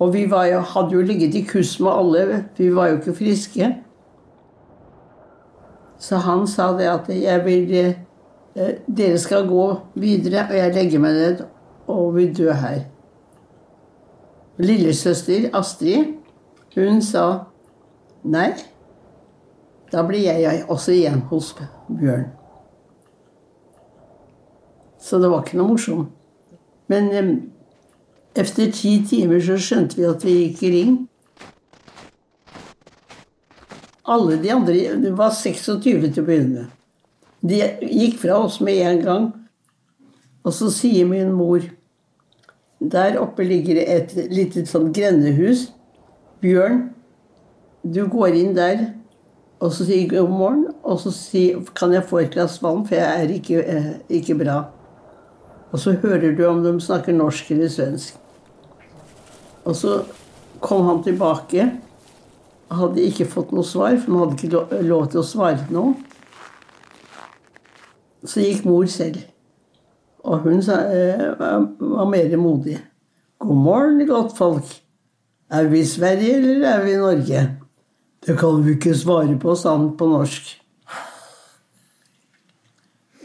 Og 0.03 0.13
vi 0.15 0.25
jo, 0.25 0.61
hadde 0.73 0.95
jo 0.95 1.05
ligget 1.05 1.35
i 1.35 1.45
kuss 1.47 1.77
med 1.81 1.93
alle, 1.93 2.45
vi 2.57 2.73
var 2.75 2.89
jo 2.89 2.99
ikke 2.99 3.15
friske. 3.21 3.71
Så 5.99 6.17
han 6.23 6.47
sa 6.47 6.73
det 6.79 6.91
at 6.91 7.09
jeg 7.11 7.45
vil, 7.45 7.73
eh, 8.55 8.75
dere 8.87 9.19
skal 9.19 9.47
gå 9.47 9.81
videre, 9.95 10.47
og 10.49 10.57
jeg 10.57 10.75
legger 10.75 11.03
meg 11.03 11.15
ned 11.15 11.43
og 11.87 12.15
vil 12.15 12.35
dø 12.35 12.53
her. 12.53 12.87
Lillesøster 14.59 15.51
Astrid, 15.55 16.17
hun 16.75 17.03
sa 17.03 17.25
nei. 18.27 18.51
Da 19.93 20.03
blir 20.05 20.27
jeg 20.27 20.65
også 20.69 20.93
igjen 20.93 21.23
hos 21.31 21.53
Bjørn. 21.89 22.27
Så 25.01 25.21
det 25.23 25.31
var 25.31 25.45
ikke 25.45 25.61
noe 25.61 25.73
morsomt. 25.73 26.11
Men 26.89 27.09
um, 27.15 27.31
etter 28.37 28.73
ti 28.75 28.99
timer 29.07 29.41
så 29.45 29.57
skjønte 29.61 29.97
vi 29.97 30.09
at 30.09 30.27
vi 30.27 30.35
gikk 30.43 30.63
i 30.67 30.73
ring. 30.75 30.99
Alle 34.09 34.39
de 34.43 34.51
andre 34.53 34.97
Det 35.03 35.13
var 35.17 35.35
26 35.37 35.81
til 35.85 36.23
å 36.23 36.27
begynne 36.27 36.55
med. 36.55 36.77
De 37.41 37.61
gikk 37.87 38.19
fra 38.25 38.41
oss 38.43 38.59
med 38.65 38.83
en 38.83 39.03
gang. 39.05 39.27
Og 40.43 40.55
så 40.57 40.71
sier 40.73 41.07
min 41.07 41.31
mor 41.37 41.63
der 42.81 43.19
oppe 43.19 43.43
ligger 43.43 43.75
det 43.75 43.87
et 43.91 44.15
lite 44.31 44.63
sånn 44.67 44.93
grendehus. 44.95 45.69
Bjørn, 46.43 46.89
du 47.83 48.05
går 48.11 48.37
inn 48.39 48.55
der. 48.57 48.93
Og 49.59 49.73
så 49.75 49.89
sier 49.89 50.07
god 50.07 50.31
morgen, 50.31 50.67
og 50.87 51.01
så 51.03 51.11
sier 51.11 51.59
kan 51.75 51.91
jeg 51.91 52.07
få 52.07 52.21
et 52.23 52.31
glass 52.31 52.61
vann, 52.63 52.85
for 52.87 52.95
jeg 52.95 53.23
er 53.25 53.33
ikke, 53.35 53.59
eh, 53.59 53.89
ikke 54.21 54.37
bra. 54.39 54.61
Og 55.73 55.83
så 55.83 55.97
hører 55.99 56.37
du 56.37 56.45
om 56.47 56.63
de 56.63 56.81
snakker 56.81 57.13
norsk 57.13 57.51
eller 57.51 57.69
svensk. 57.69 58.15
Og 59.65 59.77
så 59.77 60.05
kom 60.61 60.87
han 60.87 61.03
tilbake. 61.03 61.67
Hadde 62.71 63.03
ikke 63.03 63.27
fått 63.27 63.51
noe 63.53 63.67
svar, 63.67 63.99
for 63.99 64.13
han 64.13 64.21
hadde 64.23 64.47
ikke 64.47 64.83
lov 64.87 65.11
til 65.11 65.21
å 65.21 65.27
svare 65.27 65.67
noe. 65.75 65.97
Så 68.25 68.47
gikk 68.47 68.65
mor 68.65 68.87
selv. 68.87 69.19
Og 70.29 70.45
hun 70.45 70.63
sa, 70.63 70.83
eh, 70.93 71.39
var 71.81 72.09
mer 72.11 72.37
modig. 72.37 72.79
God 73.39 73.57
morgen, 73.57 74.07
godt 74.07 74.37
folk. 74.37 74.83
Er 75.51 75.69
vi 75.69 75.81
i 75.81 75.85
Sverige, 75.85 76.37
eller 76.37 76.69
er 76.69 76.85
vi 76.85 76.93
i 76.93 76.97
Norge? 76.97 77.57
Det 78.27 78.39
kan 78.39 78.65
vi 78.65 78.75
ikke 78.75 78.95
svare 78.95 79.39
på, 79.41 79.55
sa 79.57 79.77
han 79.77 79.97
på 79.97 80.07
norsk. 80.07 80.51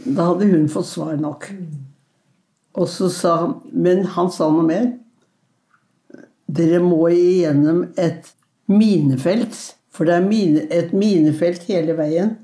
Da 0.06 0.30
hadde 0.30 0.52
hun 0.52 0.70
fått 0.70 0.88
svar 0.88 1.16
nok. 1.20 1.50
Og 2.74 2.88
så 2.88 3.10
sa 3.10 3.36
han 3.38 3.54
Men 3.72 4.06
han 4.06 4.32
sa 4.32 4.50
noe 4.52 4.64
mer. 4.68 4.94
Dere 6.48 6.80
må 6.84 7.08
igjennom 7.12 7.86
et 7.98 8.34
minefelt. 8.68 9.76
For 9.94 10.06
det 10.06 10.16
er 10.16 10.28
mine, 10.28 10.68
et 10.72 10.94
minefelt 10.94 11.64
hele 11.70 11.98
veien. 11.98 12.38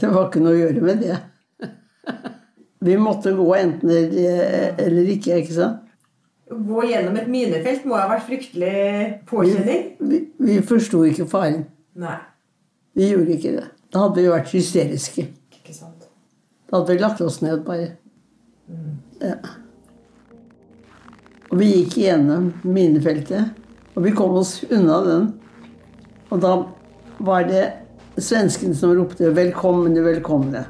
Det 0.00 0.10
var 0.14 0.28
ikke 0.28 0.42
noe 0.42 0.54
å 0.54 0.60
gjøre 0.62 0.84
med 0.84 1.02
det. 1.02 1.18
Vi 2.80 2.96
måtte 2.96 3.32
gå 3.34 3.46
enten 3.58 3.90
eller, 3.90 4.74
eller 4.78 5.12
ikke, 5.14 5.40
ikke 5.42 5.54
sant? 5.56 5.84
Gå 6.48 6.84
gjennom 6.88 7.16
et 7.20 7.28
minefelt 7.28 7.84
må 7.84 7.98
ha 7.98 8.06
vært 8.08 8.24
fryktelig 8.28 8.74
påkjenning. 9.28 9.82
Vi, 9.98 10.20
vi, 10.38 10.52
vi 10.54 10.60
forsto 10.64 11.02
ikke 11.04 11.26
faren. 11.28 11.66
Nei. 11.98 12.16
Vi 12.96 13.10
gjorde 13.10 13.34
ikke 13.34 13.54
det. 13.58 13.66
Da 13.92 14.06
hadde 14.06 14.22
vi 14.22 14.30
vært 14.32 14.52
hysteriske. 14.54 15.26
Ikke 15.58 15.74
sant. 15.76 16.06
Da 16.68 16.78
hadde 16.78 16.94
vi 16.94 17.02
lagt 17.02 17.20
oss 17.24 17.40
ned, 17.44 17.60
bare. 17.66 17.90
Ja. 19.20 19.36
Og 21.48 21.60
vi 21.60 21.68
gikk 21.72 21.98
gjennom 22.02 22.50
minefeltet, 22.64 23.54
og 23.96 24.04
vi 24.04 24.12
kom 24.16 24.36
oss 24.38 24.58
unna 24.68 24.98
den. 25.06 25.28
Og 26.28 26.42
da 26.44 26.54
var 27.24 27.46
det 27.48 27.64
svenskene 28.20 28.76
som 28.76 28.92
ropte 28.96 29.32
'velkomne, 29.32 30.00
velkomne'. 30.04 30.64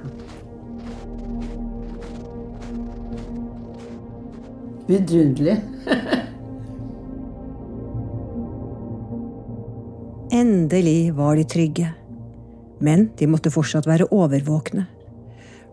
Vidunderlig. 4.88 5.58
Endelig 10.32 11.14
var 11.14 11.36
de 11.36 11.44
trygge. 11.44 11.90
Men 12.80 13.10
de 13.18 13.26
måtte 13.28 13.52
fortsatt 13.52 13.88
være 13.88 14.06
overvåkne. 14.14 14.86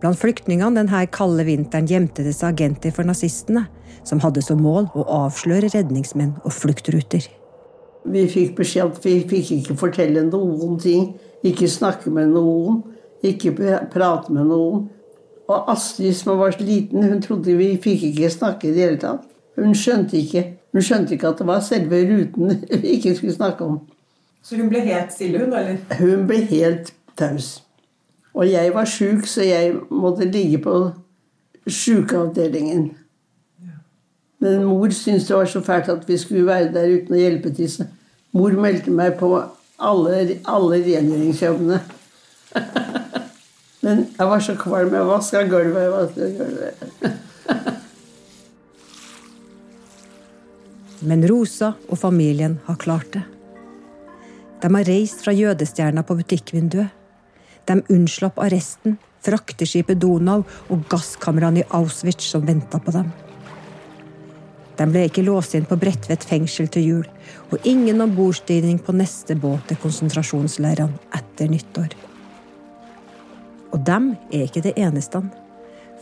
Blant 0.02 0.20
flyktningene 0.20 0.82
denne 0.82 1.06
kalde 1.16 1.46
vinteren 1.48 1.88
gjemte 1.88 2.26
det 2.26 2.34
seg 2.36 2.52
agenter 2.52 2.92
for 2.96 3.08
nazistene, 3.08 3.66
som 4.04 4.20
hadde 4.20 4.44
som 4.44 4.60
mål 4.62 4.90
å 4.94 5.06
avsløre 5.24 5.72
redningsmenn 5.72 6.36
og 6.44 6.52
fluktruter. 6.54 7.30
Vi 8.06 8.26
fikk 8.30 8.58
beskjed 8.60 8.92
at 8.92 9.00
vi 9.06 9.16
fikk 9.26 9.54
ikke 9.56 9.78
fortelle 9.80 10.26
noen 10.28 10.76
ting, 10.82 11.14
ikke 11.46 11.72
snakke 11.72 12.12
med 12.14 12.36
noen, 12.36 12.84
ikke 13.26 13.56
prate 13.94 14.34
med 14.36 14.52
noen. 14.52 14.90
Og 15.48 15.72
Astrid, 15.72 16.14
som 16.14 16.40
var 16.40 16.52
så 16.52 16.64
liten, 16.64 17.04
hun 17.04 17.22
trodde 17.22 17.58
vi 17.58 17.76
fikk 17.82 18.04
ikke 18.10 18.30
snakke 18.30 18.68
i 18.68 18.74
det 18.74 18.82
hele 18.82 19.02
tatt. 19.02 19.28
Hun 19.56 19.76
skjønte 19.78 20.18
ikke, 20.18 20.44
hun 20.74 20.84
skjønte 20.84 21.16
ikke 21.16 21.30
at 21.30 21.40
det 21.40 21.48
var 21.48 21.62
selve 21.64 22.02
ruten 22.10 22.56
vi 22.82 22.98
ikke 22.98 23.16
skulle 23.16 23.36
snakke 23.36 23.66
om. 23.66 23.80
Så 24.44 24.58
hun 24.58 24.70
ble 24.70 24.82
helt 24.86 25.14
stille, 25.14 25.40
hun, 25.42 25.54
eller? 25.54 25.78
Hun 26.00 26.28
ble 26.28 26.42
helt 26.50 26.94
taus. 27.18 27.64
Og 28.34 28.52
jeg 28.52 28.74
var 28.74 28.86
sjuk, 28.86 29.26
så 29.26 29.46
jeg 29.46 29.74
måtte 29.90 30.28
ligge 30.30 30.60
på 30.62 30.76
sjukeavdelingen. 31.68 32.90
Men 34.40 34.64
mor 34.64 34.90
syntes 34.90 35.28
det 35.28 35.36
var 35.36 35.46
så 35.46 35.62
fælt 35.62 35.90
at 35.90 36.10
vi 36.10 36.18
skulle 36.18 36.46
være 36.46 36.74
der 36.74 36.92
uten 36.98 37.16
å 37.16 37.22
hjelpe 37.22 37.54
til. 37.56 37.72
Så 37.72 37.88
mor 38.36 38.54
meldte 38.60 38.92
meg 38.92 39.16
på 39.18 39.32
alle, 39.80 40.42
alle 40.46 40.82
rengjøringsjobbene. 40.84 41.80
Men 43.86 44.08
jeg 44.10 44.28
var 44.32 44.42
så 44.42 44.56
kvalm. 44.58 44.94
Jeg 44.98 45.06
vaska 45.06 45.44
gulvet. 45.50 45.92
Vasket 45.94 46.38
gulvet. 46.40 46.76
Men 51.06 51.28
Rosa 51.30 51.76
og 51.86 52.00
familien 52.02 52.60
har 52.66 52.78
klart 52.82 53.14
det. 53.14 53.22
De 54.64 54.72
har 54.74 54.88
reist 54.88 55.22
fra 55.22 55.34
jødestjerna 55.36 56.02
på 56.08 56.16
butikkvinduet. 56.18 56.90
De 57.70 57.76
unnslapp 57.94 58.40
arresten, 58.42 58.98
frakteskipet 59.26 60.00
Donau 60.02 60.42
og 60.70 60.88
gasskamrene 60.90 61.62
i 61.62 61.68
Auschwitz 61.78 62.26
som 62.32 62.46
venta 62.48 62.80
på 62.82 62.94
dem. 62.96 63.12
De 64.80 64.88
ble 64.90 65.06
ikke 65.08 65.24
låst 65.26 65.54
inn 65.56 65.68
på 65.70 65.78
Bredtvet 65.80 66.26
fengsel 66.28 66.68
til 66.74 66.90
jul, 66.90 67.06
og 67.54 67.70
ingen 67.70 68.02
ombordstigning 68.04 68.82
på 68.82 68.98
neste 68.98 69.38
båt 69.40 69.70
til 69.70 69.80
konsentrasjonsleirene 69.84 71.16
etter 71.16 71.54
nyttår. 71.54 71.94
Og 73.76 73.84
dem 73.84 74.14
er 74.32 74.46
ikke 74.46 74.64
det 74.64 74.78
eneste. 74.80 75.20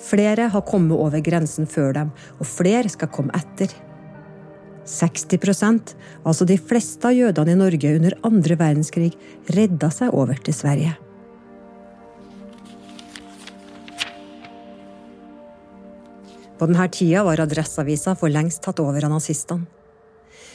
Flere 0.04 0.46
har 0.54 0.66
kommet 0.68 1.00
over 1.00 1.24
grensen 1.26 1.66
før 1.70 1.94
dem, 1.98 2.14
og 2.38 2.50
flere 2.50 2.90
skal 2.92 3.10
komme 3.14 3.34
etter. 3.38 3.74
60% 4.86 5.94
altså 6.28 6.46
de 6.46 6.58
fleste 6.60 7.08
av 7.08 7.16
jødene 7.16 7.56
i 7.56 7.60
Norge 7.60 7.94
under 7.98 8.18
andre 8.28 8.58
verdenskrig, 8.60 9.14
redda 9.56 9.90
seg 9.96 10.14
over 10.14 10.38
til 10.44 10.54
Sverige. 10.58 10.98
På 16.60 16.68
denne 16.70 16.86
tida 16.94 17.24
var 17.26 17.42
Adresseavisa 17.44 18.14
for 18.20 18.32
lengst 18.32 18.62
tatt 18.64 18.84
over 18.84 19.08
av 19.08 19.16
nazistene. 19.16 19.83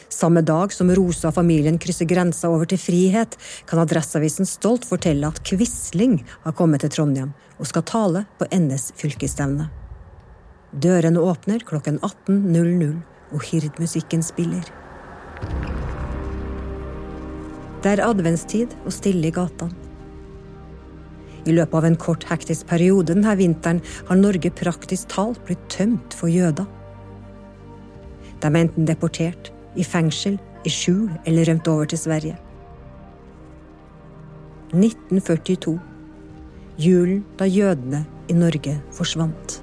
Samme 0.09 0.41
dag 0.41 0.73
som 0.73 0.89
Rosa 0.97 1.29
og 1.29 1.37
familien 1.37 1.77
krysser 1.81 2.09
grensa 2.09 2.49
over 2.49 2.69
til 2.69 2.81
frihet, 2.81 3.37
kan 3.69 3.83
Adresseavisen 3.83 4.49
stolt 4.49 4.87
fortelle 4.89 5.29
at 5.29 5.43
Quisling 5.45 6.23
har 6.47 6.57
kommet 6.57 6.81
til 6.85 6.95
Trondheim 6.95 7.35
og 7.59 7.69
skal 7.69 7.85
tale 7.85 8.25
på 8.41 8.49
NS 8.55 8.93
fylkesstevne. 8.97 9.69
Dørene 10.73 11.21
åpner 11.21 11.61
klokken 11.65 12.01
18.00 12.01 12.97
og 13.33 13.45
hirdmusikken 13.45 14.25
spiller. 14.25 14.65
Det 17.85 17.93
er 17.93 18.03
adventstid 18.09 18.73
og 18.85 18.97
stille 18.97 19.29
i 19.29 19.35
gatene. 19.35 19.85
I 21.49 21.53
løpet 21.55 21.79
av 21.79 21.85
en 21.87 21.97
kort, 21.97 22.27
hektisk 22.29 22.67
periode 22.69 23.13
denne 23.15 23.33
vinteren 23.39 23.79
har 24.09 24.19
Norge 24.19 24.51
praktisk 24.53 25.09
talt 25.15 25.39
blitt 25.49 25.63
tømt 25.73 26.17
for 26.17 26.29
jøder. 26.29 26.67
De 28.43 28.51
er 28.51 28.59
enten 28.61 28.89
deportert, 28.89 29.53
i 29.77 29.85
fengsel, 29.85 30.39
i 30.65 30.71
skjul 30.73 31.11
eller 31.27 31.49
rømt 31.49 31.69
over 31.69 31.85
til 31.85 31.99
Sverige. 31.99 32.37
1942. 34.73 35.79
Julen 36.79 37.25
da 37.39 37.45
jødene 37.45 38.05
i 38.29 38.33
Norge 38.33 38.81
forsvant. 38.93 39.63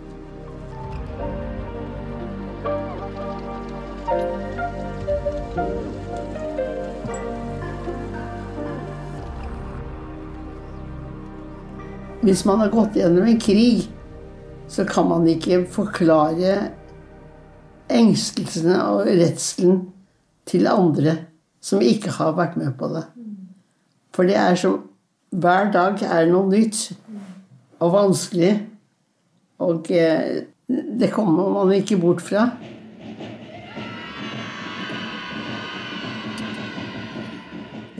Hvis 12.26 12.42
man 12.46 12.58
har 12.58 12.72
gått 12.74 12.96
gjennom 12.98 13.28
en 13.30 13.38
krig, 13.38 13.86
så 14.68 14.82
kan 14.90 15.06
man 15.06 15.28
ikke 15.30 15.62
forklare 15.70 16.56
engstelsene 17.94 18.80
og 18.82 19.06
redselen 19.06 19.84
til 20.46 20.68
andre 20.70 21.18
som 21.66 21.82
ikke 21.82 22.14
har 22.20 22.36
vært 22.38 22.58
med 22.60 22.76
på 22.80 22.90
det. 22.94 23.06
For 24.16 24.28
det 24.28 24.38
er 24.40 24.60
som 24.60 24.84
Hver 25.36 25.68
dag 25.74 26.00
er 26.06 26.30
noe 26.30 26.48
nytt 26.48 26.94
og 27.84 27.90
vanskelig. 27.92 28.54
Og 29.66 29.90
eh, 29.92 30.46
det 30.70 31.10
kommer 31.12 31.50
man 31.52 31.74
ikke 31.76 31.98
bort 32.00 32.22
fra. 32.24 32.46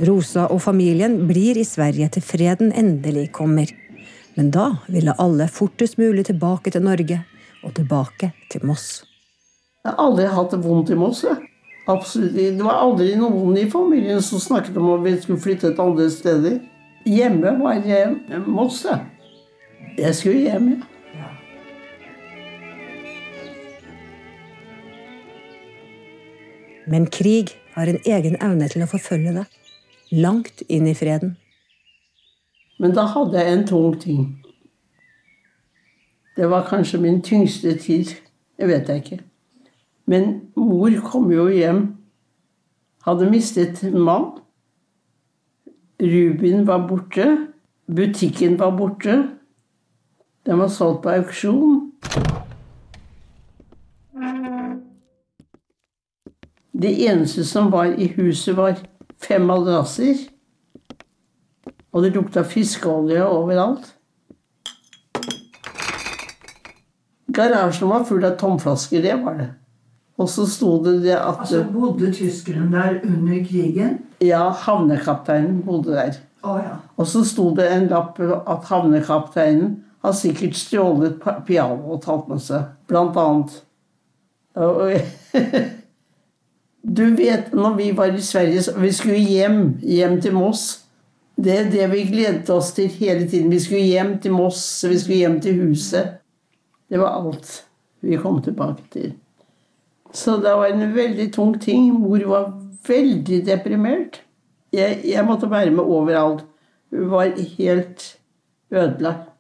Rosa 0.08 0.46
og 0.52 0.62
familien 0.64 1.18
blir 1.28 1.60
i 1.60 1.66
Sverige 1.68 2.08
til 2.16 2.24
freden 2.24 2.72
endelig 2.72 3.30
kommer. 3.36 3.72
Men 4.36 4.52
da 4.52 4.70
ville 4.92 5.16
alle 5.20 5.48
fortest 5.52 6.00
mulig 6.00 6.26
tilbake 6.28 6.72
til 6.72 6.84
Norge, 6.84 7.22
og 7.64 7.74
tilbake 7.76 8.32
til 8.52 8.66
Moss. 8.68 9.04
Jeg 9.86 9.94
har 9.94 10.02
aldri 10.04 10.28
hatt 10.30 10.52
det 10.52 10.60
vondt 10.64 10.92
i 10.92 10.98
Moss. 11.00 11.24
Jeg. 11.26 11.45
Absolutt. 11.88 12.34
Det 12.36 12.64
var 12.64 12.82
aldri 12.82 13.14
noen 13.20 13.58
i 13.58 13.68
familien 13.70 14.22
som 14.22 14.42
snakket 14.42 14.78
om 14.78 14.90
at 14.96 15.04
vi 15.06 15.14
skulle 15.22 15.42
flytte 15.42 15.70
til 15.70 15.84
andre 15.84 16.10
steder. 16.10 16.58
Hjemme 17.06 17.54
var 17.60 17.86
jeg 17.86 18.16
Moss. 18.48 18.86
Jeg. 18.86 19.06
jeg 19.98 20.16
skulle 20.16 20.42
hjem, 20.42 20.70
ja. 20.70 20.92
Men 26.88 27.06
krig 27.10 27.54
har 27.74 27.88
en 27.88 28.02
egen 28.06 28.36
evne 28.42 28.70
til 28.70 28.86
å 28.86 28.90
forfølge 28.90 29.34
deg. 29.40 29.62
Langt 30.14 30.62
inn 30.70 30.88
i 30.88 30.94
freden. 30.98 31.36
Men 32.82 32.94
da 32.98 33.08
hadde 33.10 33.40
jeg 33.40 33.54
en 33.54 33.68
tung 33.68 33.96
ting. 34.02 34.26
Det 36.36 36.50
var 36.52 36.68
kanskje 36.70 37.00
min 37.02 37.22
tyngste 37.26 37.78
tid. 37.80 38.18
Det 38.58 38.68
vet 38.70 38.90
jeg 38.90 39.04
ikke. 39.04 39.20
Men 40.06 40.52
mor 40.56 40.94
kom 41.06 41.32
jo 41.32 41.48
hjem. 41.50 41.86
Hadde 43.06 43.30
mistet 43.30 43.82
mann. 43.94 44.32
Rubin 46.02 46.66
var 46.68 46.88
borte. 46.88 47.48
Butikken 47.88 48.60
var 48.60 48.78
borte. 48.78 49.18
Den 50.46 50.60
var 50.60 50.68
solgt 50.68 51.04
på 51.04 51.10
auksjon. 51.10 51.92
Det 56.76 56.92
eneste 57.08 57.46
som 57.46 57.72
var 57.72 57.86
i 57.86 58.08
huset, 58.18 58.58
var 58.58 58.76
fem 59.22 59.46
madrasser. 59.48 60.18
Og 61.92 62.04
det 62.04 62.12
lukta 62.14 62.44
fiskeolje 62.44 63.24
overalt. 63.26 63.94
Garasjen 67.36 67.90
var 67.90 68.04
full 68.04 68.26
av 68.28 68.36
tomflasker, 68.40 69.02
det 69.02 69.16
var 69.24 69.40
det. 69.40 69.48
Og 70.18 70.30
så 70.32 70.46
sto 70.48 70.78
det 70.84 71.02
det 71.04 71.16
at 71.18 71.42
Altså 71.44 71.66
Bodde 71.74 72.12
tyskerne 72.14 72.72
der 72.72 73.00
under 73.04 73.42
krigen? 73.44 73.98
Ja, 74.24 74.50
havnekapteinen 74.50 75.62
bodde 75.66 75.92
der. 75.92 76.14
Oh, 76.44 76.60
ja. 76.64 76.78
Og 76.98 77.08
så 77.08 77.24
sto 77.26 77.50
det 77.56 77.66
en 77.74 77.88
lapp 77.92 78.20
at 78.22 78.70
havnekapteinen 78.70 79.84
har 80.06 80.14
sikkert 80.14 80.56
stjålet 80.56 81.24
piano 81.48 81.96
og 81.96 82.04
tatt 82.06 82.30
med 82.30 82.40
seg, 82.44 82.70
blant 82.88 83.18
annet. 83.18 83.62
Du 86.86 87.16
vet, 87.18 87.50
når 87.54 87.74
vi 87.80 87.92
var 87.98 88.14
i 88.14 88.22
Sverige, 88.22 88.62
vi 88.78 88.92
skulle 88.94 89.18
hjem, 89.18 89.80
hjem 89.82 90.20
til 90.22 90.36
Moss. 90.38 90.84
Det 91.36 91.56
er 91.60 91.72
det 91.72 91.88
vi 91.92 92.04
gledet 92.06 92.50
oss 92.54 92.70
til 92.78 92.88
hele 92.88 93.26
tiden. 93.28 93.50
Vi 93.52 93.60
skulle 93.60 93.82
hjem 93.82 94.20
til 94.22 94.32
Moss, 94.32 94.86
vi 94.86 95.00
skulle 95.00 95.18
hjem 95.18 95.40
til 95.42 95.64
huset. 95.64 96.20
Det 96.90 97.02
var 97.02 97.18
alt 97.18 97.66
vi 98.06 98.20
kom 98.22 98.38
tilbake 98.46 98.86
til. 98.94 99.16
Så 100.14 100.38
det 100.38 100.54
var 100.56 100.68
en 100.68 100.96
veldig 100.96 101.34
tung 101.34 101.56
ting. 101.60 101.94
Mor 101.94 102.24
var 102.30 102.52
veldig 102.88 103.46
deprimert. 103.46 104.22
Jeg, 104.74 105.02
jeg 105.06 105.26
måtte 105.26 105.50
være 105.52 105.72
med 105.72 105.84
overalt. 105.84 106.46
Hun 106.92 107.10
var 107.12 107.32
helt 107.58 108.20
ødelagt. 108.72 109.32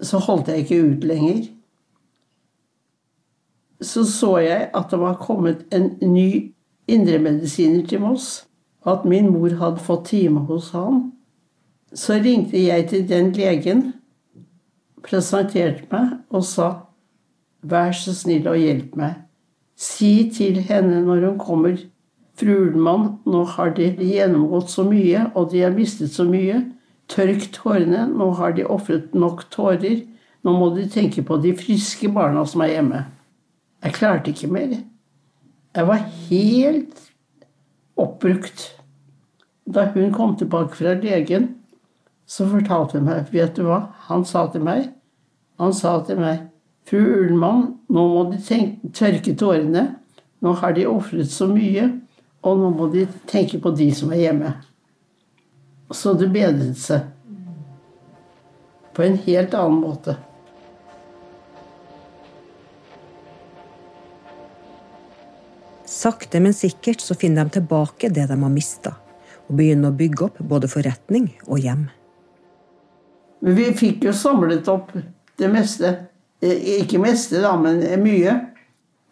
Så 0.00 0.18
holdt 0.18 0.48
jeg 0.48 0.64
ikke 0.64 0.82
ut 0.82 1.04
lenger. 1.04 1.44
Så 3.80 4.04
så 4.04 4.36
jeg 4.38 4.70
at 4.74 4.90
det 4.90 5.00
var 5.00 5.20
kommet 5.20 5.64
en 5.72 5.90
ny 6.00 6.54
indremedisiner 6.88 7.86
til 7.86 8.00
Moss. 8.00 8.46
At 8.86 9.04
min 9.04 9.30
mor 9.32 9.48
hadde 9.48 9.80
fått 9.80 10.06
time 10.06 10.40
hos 10.40 10.70
han. 10.70 11.12
Så 11.94 12.12
ringte 12.12 12.58
jeg 12.58 12.88
til 12.88 13.08
den 13.08 13.32
legen, 13.32 13.92
presenterte 15.02 15.86
meg 15.92 16.18
og 16.30 16.44
sa 16.44 16.72
Vær 17.64 17.94
så 17.96 18.12
snill 18.12 18.44
og 18.50 18.58
hjelp 18.60 18.96
meg. 19.00 19.23
Si 19.74 20.30
til 20.34 20.60
henne 20.68 21.02
når 21.04 21.28
hun 21.28 21.38
kommer 21.38 21.76
Fru 22.38 22.52
Ullmann, 22.54 23.18
nå 23.30 23.44
har 23.54 23.74
de 23.76 23.92
gjennomgått 23.94 24.70
så 24.72 24.82
mye, 24.86 25.28
og 25.38 25.52
de 25.52 25.62
har 25.62 25.74
mistet 25.74 26.10
så 26.14 26.26
mye. 26.26 26.60
Tørk 27.10 27.46
tårene, 27.54 28.08
nå 28.10 28.30
har 28.38 28.56
de 28.56 28.66
ofret 28.66 29.14
nok 29.14 29.44
tårer. 29.54 30.02
Nå 30.44 30.54
må 30.58 30.70
de 30.74 30.88
tenke 30.90 31.22
på 31.22 31.38
de 31.42 31.54
friske 31.56 32.10
barna 32.12 32.42
som 32.48 32.64
er 32.64 32.74
hjemme. 32.74 33.04
Jeg 33.84 33.96
klarte 33.98 34.32
ikke 34.32 34.50
mer. 34.50 34.74
Jeg 35.74 35.86
var 35.90 36.08
helt 36.30 37.04
oppbrukt. 37.96 38.66
Da 39.74 39.86
hun 39.94 40.12
kom 40.12 40.34
tilbake 40.36 40.76
fra 40.76 40.94
legen, 40.98 41.54
så 42.26 42.46
fortalte 42.48 42.98
hun 42.98 43.08
meg 43.08 43.30
Vet 43.32 43.56
du 43.56 43.64
hva 43.68 43.80
han 44.08 44.24
sa 44.28 44.46
til 44.52 44.64
meg? 44.64 44.90
Han 45.60 45.74
sa 45.76 45.98
til 46.06 46.18
meg 46.20 46.48
Fru 46.84 47.00
Ullmann, 47.00 47.78
nå 47.88 48.02
må 48.12 48.24
de 48.30 48.38
tenke, 48.44 48.90
tørke 48.92 49.32
tårene. 49.40 49.86
Nå 50.44 50.52
har 50.60 50.74
de 50.76 50.84
ofret 50.88 51.30
så 51.32 51.48
mye, 51.48 51.88
og 52.44 52.60
nå 52.60 52.70
må 52.76 52.90
de 52.92 53.06
tenke 53.30 53.60
på 53.62 53.72
de 53.76 53.88
som 53.96 54.12
er 54.12 54.26
hjemme. 54.26 54.52
Så 55.94 56.12
det 56.18 56.28
bedret 56.34 56.76
seg. 56.80 57.08
På 58.94 59.04
en 59.06 59.16
helt 59.24 59.56
annen 59.56 59.80
måte. 59.80 60.18
Sakte, 65.88 66.40
men 66.42 66.52
sikkert 66.52 67.00
så 67.00 67.16
finner 67.16 67.46
de 67.46 67.60
tilbake 67.60 68.10
det 68.12 68.26
de 68.28 68.36
har 68.36 68.52
mista, 68.52 68.98
og 69.48 69.56
begynner 69.56 69.88
å 69.88 69.96
bygge 69.96 70.26
opp 70.26 70.40
både 70.52 70.68
forretning 70.68 71.30
og 71.46 71.64
hjem. 71.64 71.86
Men 73.44 73.56
vi 73.56 73.70
fikk 73.76 74.04
jo 74.04 74.12
samlet 74.16 74.68
opp 74.68 74.92
det 75.40 75.48
meste. 75.52 75.94
Eh, 76.44 76.80
Ikke 76.82 77.00
meste, 77.00 77.40
da, 77.42 77.54
men 77.56 77.80
mye. 78.02 78.34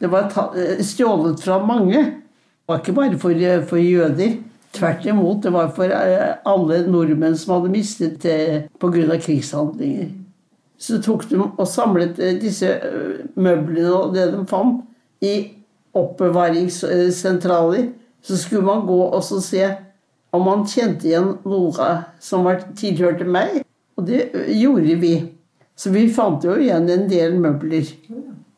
Det 0.02 0.10
var 0.12 0.32
eh, 0.58 0.82
stjålet 0.84 1.40
fra 1.42 1.60
mange. 1.64 2.00
Det 2.02 2.68
var 2.68 2.80
ikke 2.82 2.96
bare 2.96 3.18
for, 3.18 3.30
eh, 3.30 3.62
for 3.68 3.80
jøder. 3.80 4.38
Tvert 4.72 5.06
imot, 5.06 5.42
det 5.44 5.52
var 5.52 5.68
for 5.76 5.84
eh, 5.84 6.36
alle 6.48 6.82
nordmenn 6.88 7.36
som 7.36 7.58
hadde 7.58 7.72
mistet 7.74 8.22
det 8.24 8.68
pga. 8.80 9.18
krigshandlinger. 9.20 10.08
Så 10.78 10.98
tok 11.02 11.28
de 11.30 11.38
og 11.38 11.66
samlet 11.68 12.18
eh, 12.18 12.38
disse 12.40 12.66
eh, 12.66 13.26
møblene 13.36 13.92
og 13.92 14.14
det 14.16 14.30
de 14.32 14.46
fant, 14.48 14.82
i 15.22 15.52
oppbevaringssentraler. 15.94 17.92
Så 18.22 18.36
skulle 18.36 18.64
man 18.64 18.86
gå 18.86 18.98
og 19.04 19.22
se 19.24 19.68
om 20.32 20.42
man 20.46 20.64
kjente 20.66 21.06
igjen 21.06 21.36
noe 21.44 21.92
som 22.22 22.48
tilhørte 22.78 23.24
meg. 23.28 23.62
Og 23.98 24.06
det 24.08 24.30
gjorde 24.56 24.96
vi. 24.98 25.14
Så 25.76 25.92
vi 25.94 26.06
fant 26.12 26.44
jo 26.44 26.56
igjen 26.60 26.88
en 26.90 27.08
del 27.10 27.38
møbler. 27.40 27.88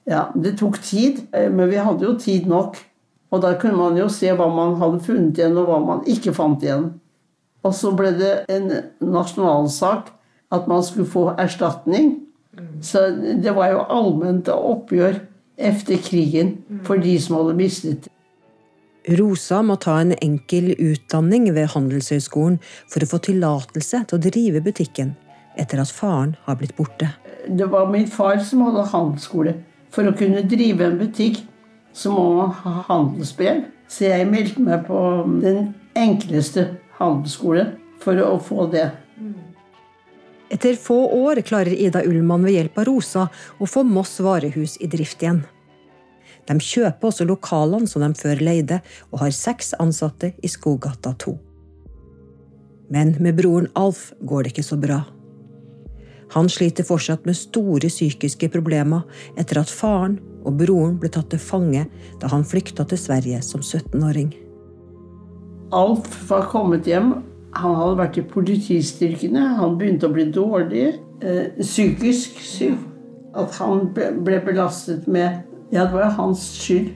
Ja, 0.09 0.31
Det 0.35 0.59
tok 0.59 0.81
tid, 0.83 1.23
eh, 1.33 1.51
men 1.51 1.71
vi 1.71 1.77
hadde 1.77 2.05
jo 2.05 2.15
tid 2.19 2.47
nok. 2.47 2.77
Og 3.33 3.43
da 3.43 3.55
kunne 3.59 3.77
man 3.77 3.97
jo 3.97 4.09
se 4.09 4.31
hva 4.31 4.47
man 4.53 4.77
hadde 4.79 5.01
funnet 5.03 5.39
igjen, 5.39 5.57
og 5.59 5.67
hva 5.67 5.81
man 5.85 6.05
ikke 6.07 6.35
fant 6.35 6.63
igjen. 6.63 6.93
Og 7.65 7.73
så 7.75 7.95
ble 7.97 8.13
det 8.19 8.35
en 8.53 8.71
nasjonalsak 9.01 10.13
at 10.53 10.69
man 10.69 10.85
skulle 10.85 11.09
få 11.09 11.31
erstatning. 11.41 12.21
Så 12.85 13.09
det 13.43 13.55
var 13.57 13.73
jo 13.73 13.87
allment 13.91 14.49
oppgjør 14.53 15.23
etter 15.59 15.99
krigen 16.03 16.59
for 16.87 17.01
de 17.03 17.17
som 17.23 17.41
hadde 17.41 17.57
mistet. 17.59 18.11
Rosa 19.19 19.61
må 19.61 19.77
ta 19.77 19.99
en 20.01 20.15
enkel 20.25 20.71
utdanning 20.81 21.51
ved 21.53 21.75
Handelshøyskolen 21.75 22.57
for 22.63 23.05
å 23.05 23.09
få 23.11 23.21
tillatelse 23.27 24.01
til 24.09 24.17
å 24.17 24.23
drive 24.25 24.63
butikken, 24.65 25.13
etter 25.61 25.83
at 25.83 25.93
faren 25.93 26.35
har 26.47 26.59
blitt 26.61 26.77
borte. 26.77 27.11
Det 27.49 27.67
var 27.71 27.91
min 27.93 28.09
far 28.11 28.39
som 28.43 28.65
hadde 28.67 28.87
handelsskole. 28.93 29.55
For 29.95 30.09
å 30.09 30.17
kunne 30.19 30.43
drive 30.51 30.89
en 30.89 30.99
butikk 30.99 31.43
så 31.95 32.11
må 32.11 32.25
man 32.41 32.53
ha 32.65 32.83
handelsbrev. 32.89 33.63
Så 33.89 34.09
jeg 34.09 34.27
meldte 34.27 34.63
meg 34.65 34.87
på 34.89 34.99
den 35.45 35.75
enkleste 35.95 36.67
handelsskole 36.99 37.69
for 38.03 38.19
å 38.25 38.37
få 38.43 38.67
det. 38.73 38.89
Etter 40.55 40.77
få 40.79 40.97
år 41.17 41.41
klarer 41.47 41.73
Ida 41.73 42.03
Ullmann 42.07 42.45
ved 42.47 42.59
hjelp 42.59 42.79
av 42.79 42.89
Rosa 42.91 43.29
å 43.59 43.69
få 43.69 43.83
Moss 43.87 44.19
varehus 44.23 44.77
i 44.83 44.91
drift 44.91 45.23
igjen. 45.23 45.43
De 46.45 46.59
kjøper 46.61 47.09
også 47.09 47.25
lokalene 47.27 47.89
som 47.89 48.05
de 48.05 48.11
før 48.19 48.43
leide, 48.45 48.83
og 49.11 49.23
har 49.23 49.33
seks 49.33 49.73
ansatte 49.81 50.35
i 50.45 50.51
Skogata 50.53 51.15
2. 51.25 51.33
Men 52.93 53.15
med 53.25 53.39
broren 53.39 53.71
Alf 53.75 54.11
går 54.21 54.45
det 54.45 54.53
ikke 54.53 54.67
så 54.67 54.77
bra. 54.81 55.01
Han 56.33 56.49
sliter 56.49 56.87
fortsatt 56.87 57.27
med 57.29 57.37
store 57.37 57.91
psykiske 57.93 58.49
problemer 58.55 59.05
etter 59.37 59.61
at 59.61 59.71
faren 59.71 60.19
og 60.45 60.57
broren 60.61 60.97
ble 61.01 61.11
tatt 61.13 61.31
til 61.33 61.43
fange 61.43 61.85
da 62.23 62.31
han 62.33 62.47
flykta 62.47 62.87
til 62.89 63.01
Sverige 63.01 63.41
som 63.45 63.63
17-åring. 63.65 64.33
Alf 65.75 66.31
var 66.31 66.49
kommet 66.51 66.87
hjem. 66.87 67.15
Han 67.55 67.77
hadde 67.79 67.99
vært 67.99 68.19
i 68.19 68.27
politistyrkene. 68.29 69.43
Han 69.59 69.79
begynte 69.79 70.09
å 70.09 70.15
bli 70.15 70.29
dårlig. 70.35 70.89
Eh, 71.21 71.55
psykisk 71.61 72.41
syk. 72.45 72.91
At 73.35 73.57
han 73.59 73.89
ble 73.95 74.39
belastet 74.47 75.09
med 75.11 75.43
Ja, 75.73 75.89
det 75.89 75.97
var 75.97 76.13
hans 76.15 76.43
skyld. 76.55 76.93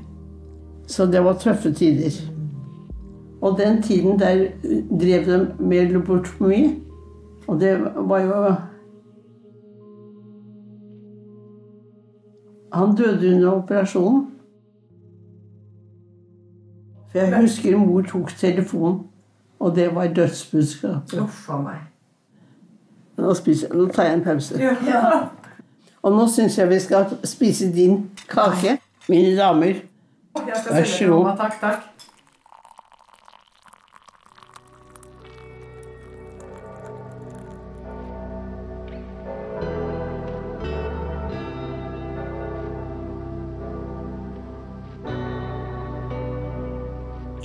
Så 0.87 1.07
det 1.11 1.25
var 1.25 1.41
tøffe 1.41 1.73
tider. 1.75 2.15
Og 3.43 3.59
den 3.59 3.83
tiden 3.83 4.19
der 4.21 4.53
drev 5.01 5.27
de 5.27 5.39
med 5.59 5.91
lobotomi. 5.93 6.79
Og 7.49 7.61
det 7.61 7.75
var 7.97 8.21
jo 8.21 8.55
Han 12.79 12.97
døde 12.97 13.35
under 13.35 13.51
operasjonen. 13.51 14.27
For 17.11 17.19
jeg 17.19 17.41
husker 17.41 17.77
mor 17.77 18.03
tok 18.07 18.31
telefonen, 18.39 19.01
og 19.59 19.77
det 19.77 19.95
var 19.95 20.07
dødsbudskapet. 20.15 21.21
Uff 21.23 21.49
a 21.51 21.57
meg. 21.63 21.81
Nå, 23.19 23.35
spiser, 23.35 23.75
nå 23.75 23.89
tar 23.91 24.11
jeg 24.11 24.19
en 24.21 24.25
pause. 24.25 24.61
Ja. 24.63 25.03
Og 26.07 26.13
nå 26.15 26.29
syns 26.31 26.55
jeg 26.59 26.69
vi 26.71 26.77
skal 26.79 27.17
spise 27.27 27.67
din 27.75 28.05
kake, 28.31 28.77
mine 29.09 29.33
damer. 29.37 29.81
Vær 30.71 30.85
så 30.87 31.09
god. 31.11 31.33
Takk, 31.41 31.57
takk. 31.61 31.98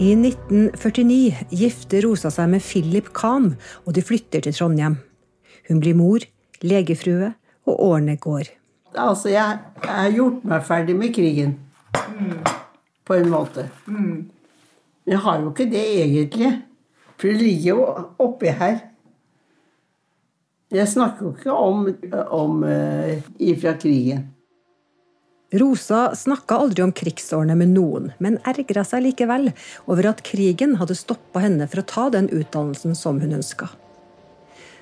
I 0.02 0.16
1949 0.18 1.46
gifter 1.54 2.02
Rosa 2.02 2.32
seg 2.34 2.48
med 2.50 2.64
Philip 2.66 3.12
Kahn, 3.14 3.52
og 3.86 3.94
de 3.94 4.02
flytter 4.02 4.42
til 4.42 4.56
Trondheim. 4.58 4.96
Hun 5.70 5.82
blir 5.84 5.94
mor, 5.94 6.24
legefrue, 6.66 7.30
og 7.70 7.84
årene 7.92 8.16
går. 8.18 8.50
Altså, 8.98 9.30
jeg, 9.30 9.60
jeg 9.84 9.94
har 9.94 10.16
gjort 10.16 10.48
meg 10.50 10.66
ferdig 10.66 10.96
med 10.98 11.14
krigen. 11.14 11.54
På 13.06 13.20
en 13.20 13.30
måte. 13.30 13.68
Jeg 15.06 15.22
har 15.28 15.40
jo 15.44 15.54
ikke 15.54 15.70
det 15.70 15.86
egentlig. 16.02 16.52
For 17.14 17.30
det 17.30 17.38
ligger 17.44 17.70
jo 17.70 17.86
oppi 18.26 18.50
her. 18.50 18.82
Jeg 20.74 20.90
snakker 20.90 21.28
jo 21.28 21.36
ikke 21.38 21.54
om, 21.54 21.86
om 22.34 22.64
uh, 22.66 23.14
ifra 23.38 23.78
krigen. 23.78 24.32
Rosa 25.54 26.16
snakka 26.16 26.58
aldri 26.58 26.82
om 26.82 26.92
krigsårene 26.96 27.56
med 27.60 27.74
noen, 27.76 28.10
men 28.18 28.40
ergra 28.50 28.82
seg 28.88 29.04
likevel 29.06 29.52
over 29.86 30.10
at 30.10 30.24
krigen 30.26 30.80
hadde 30.80 30.98
stoppa 30.98 31.44
henne 31.44 31.68
for 31.70 31.84
å 31.84 31.88
ta 31.90 32.08
den 32.16 32.30
utdannelsen 32.34 32.98
som 32.98 33.20
hun 33.22 33.36
ønska. 33.38 33.70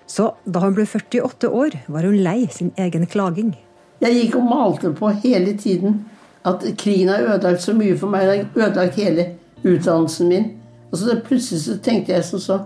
Så 0.08 0.30
da 0.44 0.62
hun 0.64 0.76
ble 0.76 0.86
48 0.88 1.50
år, 1.52 1.76
var 1.92 2.08
hun 2.08 2.18
lei 2.24 2.48
sin 2.52 2.72
egen 2.80 3.04
klaging. 3.08 3.54
Jeg 4.02 4.18
gikk 4.18 4.40
og 4.40 4.48
malte 4.50 4.92
på 4.98 5.12
hele 5.24 5.54
tiden 5.60 6.02
at 6.48 6.64
krigen 6.80 7.12
har 7.12 7.28
ødelagt 7.36 7.64
så 7.64 7.76
mye 7.78 7.98
for 8.00 8.12
meg. 8.12 8.28
Den 8.28 8.48
har 8.56 8.70
ødelagt 8.70 9.00
hele 9.00 9.28
utdannelsen 9.64 10.32
min. 10.32 10.48
Og 10.92 10.98
så 11.00 11.18
plutselig 11.24 11.62
så 11.64 11.78
tenkte 11.84 12.16
jeg 12.16 12.28
som 12.28 12.40
så 12.40 12.64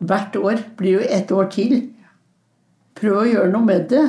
Hvert 0.00 0.36
år 0.36 0.62
blir 0.78 0.94
jo 0.96 1.00
ett 1.04 1.32
år 1.32 1.50
til. 1.52 1.90
Prøv 2.96 3.18
å 3.20 3.26
gjøre 3.28 3.50
noe 3.52 3.66
med 3.66 3.90
det. 3.90 4.04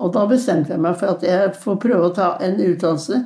Og 0.00 0.14
da 0.14 0.24
bestemte 0.28 0.72
jeg 0.72 0.80
meg 0.80 0.96
for 0.96 1.12
at 1.12 1.24
jeg 1.26 1.52
får 1.60 1.78
prøve 1.82 2.08
å 2.08 2.16
ta 2.16 2.32
en 2.40 2.56
utdannelse. 2.56 3.20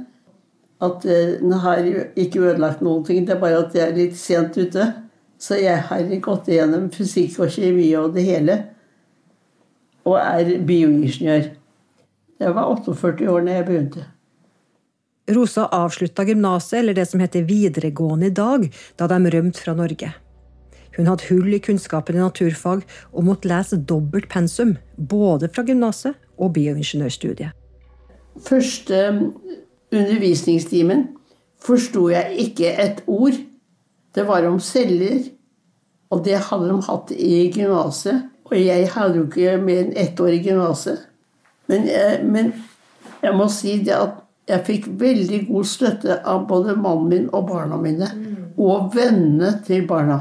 At 0.83 1.05
eh, 1.07 1.37
den 1.39 1.55
har 1.63 1.87
ikke 2.19 2.43
ødelagt 2.43 2.83
noen 2.83 3.05
ting, 3.07 3.23
det 3.27 3.37
er 3.37 3.43
bare 3.43 3.63
at 3.63 3.77
jeg 3.77 3.87
er 3.87 3.99
litt 3.99 4.17
sent 4.19 4.59
ute. 4.59 4.89
Så 5.39 5.59
jeg 5.61 5.85
har 5.89 6.09
gått 6.25 6.49
igjennom 6.51 6.89
fysikk 6.95 7.39
og 7.45 7.53
kjemi 7.55 7.87
og 7.99 8.15
det 8.17 8.25
hele. 8.27 8.59
Og 10.05 10.19
er 10.19 10.51
bioingeniør. 10.67 11.47
Jeg 12.43 12.57
var 12.57 12.75
48 12.75 13.31
år 13.31 13.47
da 13.47 13.61
jeg 13.61 13.69
begynte. 13.69 14.09
Rosa 15.35 15.69
avslutta 15.73 16.27
gymnaset, 16.29 16.81
eller 16.83 16.97
det 16.99 17.07
som 17.09 17.23
heter 17.23 17.47
videregående 17.49 18.29
i 18.29 18.35
dag, 18.35 18.67
da 19.01 19.09
de 19.09 19.33
rømte 19.33 19.63
fra 19.63 19.73
Norge. 19.79 20.11
Hun 20.99 21.09
hadde 21.09 21.31
hull 21.31 21.55
i 21.57 21.63
kunnskapen 21.63 22.19
i 22.19 22.21
naturfag 22.21 22.85
og 23.15 23.25
måtte 23.27 23.49
lese 23.51 23.79
dobbelt 23.81 24.29
pensum, 24.31 24.77
både 24.99 25.49
fra 25.55 25.65
gymnaset 25.67 26.19
og 26.39 26.53
bioingeniørstudiet. 26.57 27.55
Første 28.43 29.01
undervisningstimen 29.95 31.07
forsto 31.65 32.09
jeg 32.11 32.35
ikke 32.49 32.73
et 32.83 33.03
ord. 33.07 33.37
Det 34.15 34.27
var 34.27 34.47
om 34.47 34.61
celler, 34.61 35.23
og 36.11 36.25
det 36.25 36.39
hadde 36.49 36.69
de 36.71 36.83
hatt 36.89 37.13
i 37.17 37.51
gymnaset. 37.55 38.29
Og 38.45 38.59
jeg 38.61 38.91
hadde 38.93 39.19
jo 39.19 39.25
ikke 39.25 39.57
mer 39.63 39.81
enn 39.87 39.97
ett 39.99 40.21
år 40.21 40.37
i 40.37 40.43
gymnaset. 40.45 41.07
Men, 41.71 41.89
men, 42.29 42.53
jeg 43.25 43.33
må 43.37 43.49
si 43.49 43.79
det 43.87 43.95
at 43.97 44.21
jeg 44.51 44.67
fikk 44.67 44.89
veldig 45.01 45.41
god 45.49 45.65
støtte 45.65 46.19
av 46.29 46.45
både 46.49 46.75
mannen 46.77 47.09
min 47.09 47.29
og 47.33 47.49
barna 47.49 47.81
mine. 47.81 48.11
Og 48.61 48.93
vennene 48.95 49.55
til 49.67 49.87
barna. 49.89 50.21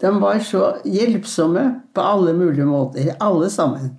De 0.00 0.12
var 0.20 0.38
så 0.44 0.76
hjelpsomme 0.84 1.64
på 1.96 2.04
alle 2.04 2.36
mulige 2.36 2.68
måter. 2.68 3.14
Alle 3.20 3.50
sammen. 3.50 3.96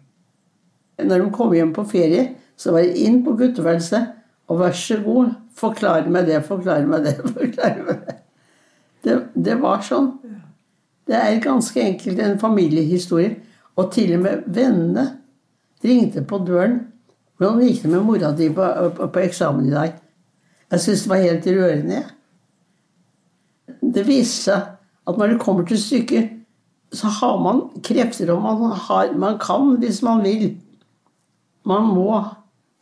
Når 0.98 1.24
de 1.24 1.32
kom 1.34 1.54
hjem 1.54 1.74
på 1.76 1.86
ferie, 1.86 2.32
så 2.58 2.74
var 2.74 2.86
det 2.86 2.98
inn 3.06 3.22
på 3.26 3.36
gutteværelset 3.38 4.14
og 4.48 4.62
vær 4.62 4.74
så 4.78 4.98
god, 5.04 5.36
forklare 5.58 6.10
meg 6.10 6.28
det, 6.30 6.40
forklare 6.48 6.88
meg 6.88 7.06
det. 7.06 7.16
forklare 7.38 7.84
meg 7.86 8.02
Det 8.08 8.16
Det, 9.04 9.18
det 9.36 9.56
var 9.62 9.84
sånn. 9.86 10.12
Det 11.08 11.16
er 11.16 11.40
ganske 11.44 11.80
enkelt 11.80 12.20
en 12.20 12.40
familiehistorie. 12.40 13.38
Og 13.78 13.92
til 13.94 14.16
og 14.18 14.24
med 14.24 14.48
vennene 14.48 15.06
ringte 15.84 16.24
på 16.26 16.42
døren. 16.48 16.80
'Hvordan 17.38 17.62
gikk 17.62 17.84
det 17.84 17.92
med 17.92 18.02
mora 18.02 18.32
di 18.34 18.50
på, 18.50 18.66
på, 18.98 19.08
på 19.08 19.20
eksamen 19.20 19.68
i 19.68 19.72
dag?' 19.72 20.00
Jeg 20.72 20.80
syntes 20.80 21.04
det 21.04 21.10
var 21.10 21.22
helt 21.22 21.48
rørende. 21.48 22.00
Det 23.94 24.08
viste 24.08 24.50
seg 24.50 24.64
at 25.08 25.18
når 25.18 25.28
det 25.28 25.40
kommer 25.40 25.66
til 25.66 25.80
stykket, 25.80 26.30
så 26.92 27.08
har 27.08 27.38
man 27.44 27.62
krefter, 27.84 28.32
og 28.34 28.42
man, 28.42 28.72
har, 28.72 29.14
man 29.16 29.38
kan 29.40 29.78
hvis 29.80 30.02
man 30.04 30.24
vil. 30.24 30.58
Man 31.68 31.90
må 31.92 32.22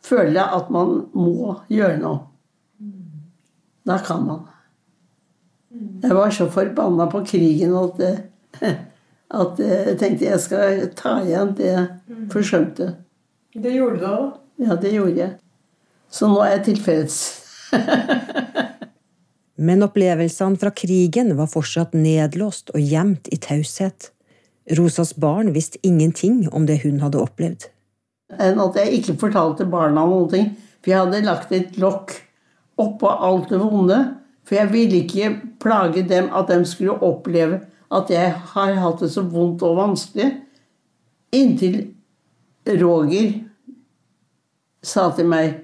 føle 0.06 0.42
at 0.58 0.70
man 0.70 1.00
må 1.16 1.56
gjøre 1.72 1.98
noe. 2.02 2.20
Da 3.86 3.98
kan 4.02 4.22
man. 4.26 4.44
Jeg 6.02 6.14
var 6.16 6.32
så 6.34 6.46
forbanna 6.50 7.06
på 7.10 7.22
krigen 7.26 7.74
at, 7.78 8.00
at 9.40 9.60
jeg 9.60 9.96
tenkte 10.00 10.28
jeg 10.28 10.42
skal 10.42 10.86
ta 10.98 11.18
igjen 11.24 11.52
det 11.58 11.68
jeg 11.72 12.20
forsømte. 12.32 12.94
Det 13.56 13.74
gjorde 13.74 14.00
du 14.00 14.06
òg? 14.08 14.24
Ja, 14.62 14.76
det 14.80 14.94
gjorde 14.94 15.20
jeg. 15.20 15.36
Så 16.10 16.28
nå 16.30 16.40
er 16.44 16.56
jeg 16.56 16.64
tilfreds. 16.70 17.20
Men 19.66 19.84
opplevelsene 19.84 20.60
fra 20.60 20.72
krigen 20.76 21.32
var 21.38 21.48
fortsatt 21.50 21.94
nedlåst 21.96 22.72
og 22.74 22.82
gjemt 22.82 23.30
i 23.32 23.38
taushet. 23.40 24.10
Rosas 24.76 25.14
barn 25.16 25.52
visste 25.54 25.80
ingenting 25.86 26.44
om 26.52 26.66
det 26.68 26.82
hun 26.82 27.00
hadde 27.04 27.22
opplevd. 27.22 27.68
Enn 28.34 28.58
at 28.58 28.78
jeg 28.80 28.98
ikke 28.98 29.18
fortalte 29.20 29.68
barna 29.70 30.02
noen 30.06 30.30
ting. 30.32 30.48
For 30.82 30.92
jeg 30.92 31.02
hadde 31.04 31.26
lagt 31.26 31.52
et 31.54 31.78
lokk 31.78 32.14
oppå 32.82 33.10
alt 33.10 33.50
det 33.52 33.60
vonde. 33.62 34.00
For 34.46 34.58
jeg 34.58 34.72
ville 34.72 35.02
ikke 35.02 35.32
plage 35.62 36.04
dem, 36.06 36.30
at 36.34 36.50
de 36.50 36.60
skulle 36.66 36.98
oppleve 37.02 37.60
at 37.94 38.10
jeg 38.10 38.32
har 38.52 38.72
hatt 38.82 39.02
det 39.02 39.12
så 39.14 39.22
vondt 39.22 39.62
og 39.66 39.78
vanskelig. 39.78 40.32
Inntil 41.34 41.78
Roger 42.66 43.30
sa 44.82 45.10
til 45.14 45.30
meg 45.30 45.62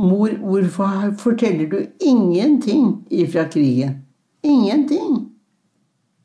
Mor, 0.00 0.32
hvorfor 0.42 1.12
forteller 1.20 1.68
du 1.70 1.76
ingenting 2.02 3.04
ifra 3.14 3.44
krigen? 3.46 4.00
Ingenting. 4.42 5.30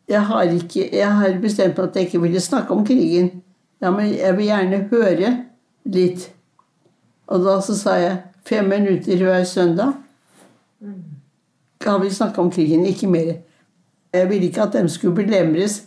Jeg 0.10 0.24
har, 0.26 0.42
ikke, 0.42 0.90
jeg 0.98 1.12
har 1.16 1.36
bestemt 1.42 1.78
meg 1.78 1.86
at 1.86 2.00
jeg 2.00 2.08
ikke 2.08 2.22
ville 2.24 2.42
snakke 2.42 2.74
om 2.74 2.82
krigen. 2.86 3.30
Ja, 3.82 3.92
men 3.94 4.10
jeg 4.16 4.38
vil 4.38 4.50
gjerne 4.50 4.80
høre 4.90 5.30
litt. 5.86 6.32
Og 7.28 7.46
da 7.46 7.60
så 7.62 7.76
sa 7.78 7.96
jeg 8.00 8.18
fem 8.48 8.66
minutter 8.70 9.24
hver 9.24 9.44
søndag. 9.44 9.94
Kan 11.80 12.02
vi 12.02 12.10
snakke 12.10 12.42
om 12.42 12.52
krigen? 12.52 12.86
Ikke 12.86 13.08
mer. 13.08 13.34
Jeg 14.14 14.30
ville 14.30 14.46
ikke 14.46 14.62
at 14.62 14.74
de 14.74 14.90
skulle 14.90 15.16
belemres 15.16 15.84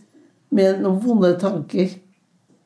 med 0.51 0.81
noen 0.83 1.01
vonde 1.05 1.35
tanker. 1.41 1.89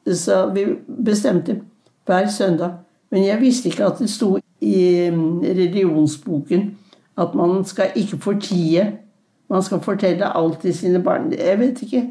Så 0.06 0.46
vi 0.54 0.66
bestemte 1.04 1.60
hver 2.06 2.28
søndag. 2.30 2.82
Men 3.10 3.24
jeg 3.24 3.40
visste 3.40 3.68
ikke 3.68 3.86
at 3.86 3.98
det 3.98 4.10
sto 4.10 4.36
i 4.60 5.10
religionsboken 5.42 6.76
at 7.18 7.34
man 7.34 7.64
skal 7.64 7.92
ikke 7.94 8.18
fortie. 8.18 8.98
Man 9.48 9.62
skal 9.62 9.80
fortelle 9.80 10.36
alt 10.36 10.58
til 10.60 10.74
sine 10.74 11.02
barn. 11.02 11.32
Jeg 11.32 11.58
vet 11.58 11.82
ikke. 11.82 12.10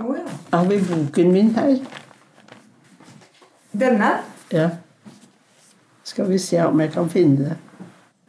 Oh, 0.00 0.16
ja. 0.16 0.56
Har 0.56 0.68
vi 0.68 0.74
boken 0.88 1.32
min 1.32 1.50
her? 1.50 1.76
Denne? 3.72 4.18
Ja. 4.52 4.70
Skal 6.04 6.28
vi 6.28 6.38
se 6.38 6.60
om 6.64 6.80
jeg 6.80 6.92
kan 6.92 7.08
finne 7.10 7.46
det. 7.46 7.56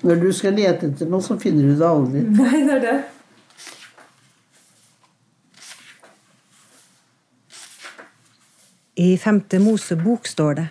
Når 0.03 0.19
du 0.19 0.29
skal 0.36 0.56
lete 0.56 0.89
etter 0.91 1.10
noe, 1.12 1.23
så 1.23 1.36
finner 1.39 1.67
du 1.67 1.75
det 1.79 1.88
aldri. 1.88 2.23
Nei, 2.39 2.63
det 2.67 2.77
er 2.77 2.84
det. 2.84 2.95
I 9.03 9.17
femte 9.17 9.58
Mosebok 9.60 10.27
står 10.29 10.60
det 10.60 10.67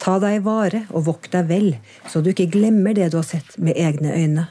Ta 0.00 0.14
deg 0.16 0.38
vare 0.46 0.86
og 0.96 1.04
vokt 1.10 1.34
deg 1.34 1.50
vel, 1.50 1.74
så 2.08 2.22
du 2.24 2.30
ikke 2.32 2.48
glemmer 2.54 2.96
det 2.96 3.10
du 3.12 3.18
har 3.18 3.26
sett 3.28 3.58
med 3.60 3.76
egne 3.76 4.14
øyne. 4.16 4.46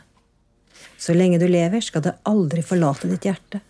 Så 0.99 1.15
lenge 1.17 1.39
du 1.41 1.47
lever, 1.49 1.81
skal 1.81 2.03
det 2.05 2.19
aldri 2.29 2.61
forlate 2.61 3.09
ditt 3.09 3.25
hjerte. 3.25 3.63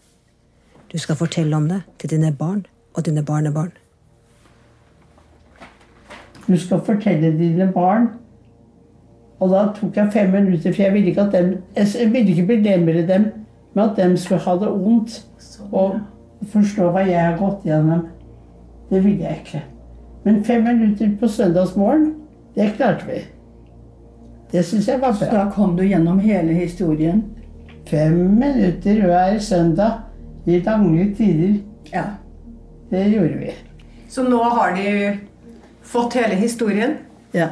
Du 0.91 0.97
skal 0.99 1.15
fortelle 1.15 1.55
om 1.55 1.69
det 1.71 1.85
til 2.01 2.17
dine 2.17 2.33
barn 2.35 2.65
og 2.97 3.05
dine 3.07 3.23
barnebarn. 3.23 3.71
Du 6.49 6.57
skal 6.57 6.81
fortelle 6.81 7.29
dine 7.37 7.69
barn. 7.73 8.07
Og 9.39 9.49
da 9.49 9.67
tok 9.75 9.97
jeg 9.97 10.13
fem 10.13 10.31
minutter, 10.33 10.73
for 10.73 10.81
jeg 10.81 10.93
ville 10.93 11.11
ikke, 11.13 11.21
at 11.21 11.35
dem, 11.37 11.51
jeg 11.77 12.11
ville 12.11 12.33
ikke 12.33 12.47
belemre 12.47 13.07
dem 13.07 13.27
med 13.73 13.83
at 13.83 14.09
de 14.09 14.17
skulle 14.17 14.41
ha 14.41 14.55
det 14.59 14.71
vondt. 14.81 15.25
Og 15.71 15.99
forstå 16.51 16.89
hva 16.91 17.05
jeg 17.05 17.21
har 17.21 17.37
gått 17.37 17.67
gjennom. 17.69 18.07
Det 18.89 19.03
ville 19.03 19.23
jeg 19.23 19.43
ikke. 19.45 19.63
Men 20.25 20.43
fem 20.43 20.63
minutter 20.63 21.13
på 21.19 21.27
søndagsmorgen, 21.27 22.13
det 22.55 22.73
klarte 22.75 23.05
vi. 23.07 23.21
Det 24.51 24.65
syns 24.65 24.87
jeg 24.87 25.01
var 25.01 25.13
bra. 25.13 25.19
Så 25.21 25.29
da 25.31 25.45
kom 25.53 25.77
du 25.77 25.85
gjennom 25.85 26.19
hele 26.19 26.53
historien? 26.57 27.23
Fem 27.87 28.17
minutter 28.41 29.05
hver 29.05 29.39
søndag 29.39 29.91
i 30.45 30.59
lange 30.65 31.13
tider. 31.15 31.59
Ja. 31.93 32.03
Det 32.89 33.05
gjorde 33.13 33.37
vi. 33.37 33.53
Så 34.09 34.23
nå 34.25 34.41
har 34.43 34.75
de 34.75 34.89
fått 35.89 36.17
hele 36.19 36.37
historien? 36.37 36.97
Ja. 37.31 37.49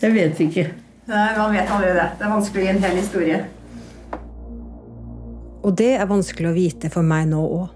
Jeg 0.00 0.14
vet 0.14 0.40
ikke. 0.44 0.68
Nei, 1.08 1.28
man 1.38 1.54
vet 1.56 1.70
aldri 1.72 1.94
det. 1.96 2.06
Det 2.18 2.26
er 2.26 2.32
vanskelig 2.34 2.62
å 2.62 2.66
gi 2.66 2.72
en 2.74 2.82
hel 2.84 2.98
historie. 3.00 3.38
Og 5.64 5.74
det 5.76 5.94
er 5.96 6.08
vanskelig 6.08 6.50
å 6.50 6.56
vite 6.56 6.90
for 6.92 7.06
meg 7.06 7.30
nå 7.32 7.40
òg. 7.42 7.68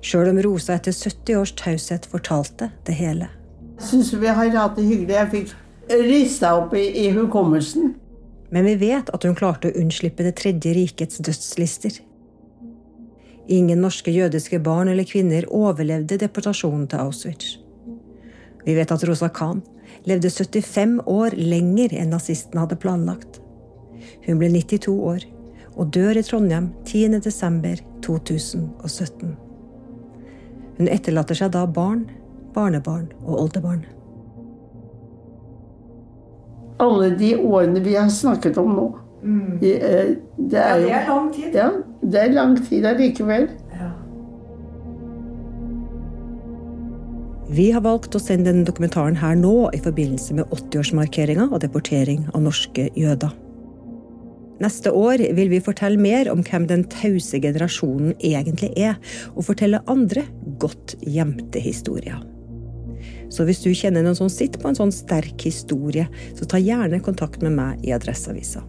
Sjøl 0.00 0.30
om 0.30 0.38
Rosa 0.40 0.78
etter 0.78 0.94
70 0.96 1.36
års 1.36 1.52
taushet 1.58 2.06
fortalte 2.08 2.70
det 2.86 2.94
hele. 2.96 3.28
Jeg 3.80 3.88
syns 3.90 4.12
vi 4.14 4.28
har 4.30 4.54
hatt 4.54 4.78
det 4.78 4.86
hyggelig. 4.86 5.16
Jeg 5.18 5.30
fikk 5.34 5.56
rista 6.06 6.54
opp 6.56 6.72
i, 6.78 6.86
i 7.04 7.10
hukommelsen. 7.12 7.94
Men 8.50 8.66
vi 8.66 8.76
vet 8.80 9.10
at 9.14 9.26
hun 9.26 9.36
klarte 9.38 9.70
å 9.70 9.76
unnslippe 9.78 10.24
Det 10.26 10.36
tredje 10.40 10.72
rikets 10.74 11.20
dødslister. 11.22 12.00
Ingen 13.50 13.82
norske 13.82 14.10
jødiske 14.14 14.60
barn 14.62 14.88
eller 14.88 15.06
kvinner 15.06 15.46
overlevde 15.50 16.18
deportasjonen 16.22 16.86
til 16.90 17.02
Auschwitz. 17.04 17.58
Vi 18.64 18.74
vet 18.76 18.92
at 18.92 19.04
Rosa 19.08 19.28
Khan 19.28 19.62
levde 20.08 20.30
75 20.30 21.00
år 21.06 21.30
lenger 21.36 21.88
enn 21.98 22.10
nazistene 22.14 22.60
hadde 22.64 22.76
planlagt. 22.80 23.40
Hun 24.26 24.38
ble 24.40 24.48
92 24.52 24.96
år 25.12 25.20
og 25.76 25.84
dør 25.94 26.16
i 26.18 26.22
Trondheim 26.26 26.66
10.12.2017. 26.88 29.34
Hun 30.80 30.88
etterlater 30.88 31.34
seg 31.36 31.50
da 31.54 31.66
barn, 31.68 32.06
barnebarn 32.54 33.08
og 33.26 33.40
oldebarn. 33.44 33.82
Alle 36.80 37.10
de 37.20 37.34
årene 37.36 37.80
vi 37.84 37.94
har 37.96 38.08
snakket 38.12 38.58
om 38.60 38.70
nå. 38.76 38.86
mm. 39.22 39.58
Det 39.60 39.74
er 39.84 40.14
Det 40.36 40.56
Ja, 40.56 40.76
det 40.80 40.92
er 40.96 41.08
lang 41.08 41.32
tid. 41.34 41.54
Ja, 41.54 41.68
det 42.02 42.20
er 42.20 42.32
lang 42.32 42.68
tid 42.68 42.86
allikevel. 42.86 43.48
Vi 47.50 47.72
har 47.74 47.82
valgt 47.82 48.14
å 48.14 48.20
sende 48.22 48.52
denne 48.52 48.62
dokumentaren 48.62 49.16
her 49.18 49.34
nå 49.34 49.72
i 49.74 49.80
forbindelse 49.82 50.36
med 50.38 50.52
80-årsmarkeringa 50.54 51.48
av 51.48 51.58
deportering 51.64 52.28
av 52.30 52.44
norske 52.44 52.84
jøder. 52.94 53.32
Neste 54.62 54.92
år 54.94 55.24
vil 55.34 55.50
vi 55.50 55.58
fortelle 55.64 55.98
mer 55.98 56.30
om 56.30 56.44
hvem 56.46 56.68
den 56.70 56.84
tause 56.92 57.40
generasjonen 57.42 58.12
egentlig 58.20 58.70
er, 58.78 59.00
og 59.34 59.48
fortelle 59.48 59.82
andre 59.90 60.22
godt 60.62 60.94
gjemte 61.02 61.62
historier. 61.64 62.22
Så 63.34 63.48
hvis 63.48 63.64
du 63.64 63.72
kjenner 63.74 64.06
noen 64.06 64.18
som 64.18 64.30
sitter 64.30 64.62
på 64.62 64.70
en 64.70 64.78
sånn 64.78 64.94
sterk 64.94 65.42
historie, 65.42 66.06
så 66.38 66.46
ta 66.46 66.60
gjerne 66.60 67.02
kontakt 67.02 67.42
med 67.42 67.56
meg 67.58 67.82
i 67.82 67.96
Adresseavisa. 67.96 68.62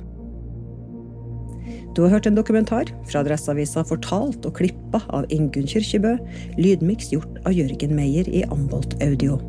Du 1.91 2.01
har 2.05 2.13
hørt 2.13 2.27
en 2.29 2.37
dokumentar 2.37 2.87
fra 3.09 3.19
Adresseavisa 3.19 3.83
fortalt 3.83 4.45
og 4.47 4.55
klippa 4.61 5.01
av 5.11 5.27
Ingunn 5.33 5.67
Kyrkjebø, 5.67 6.15
lydmiks 6.55 7.11
gjort 7.11 7.41
av 7.43 7.57
Jørgen 7.57 7.97
Meyer 7.97 8.31
i 8.31 8.45
Ambolt 8.47 8.95
Audio. 9.03 9.41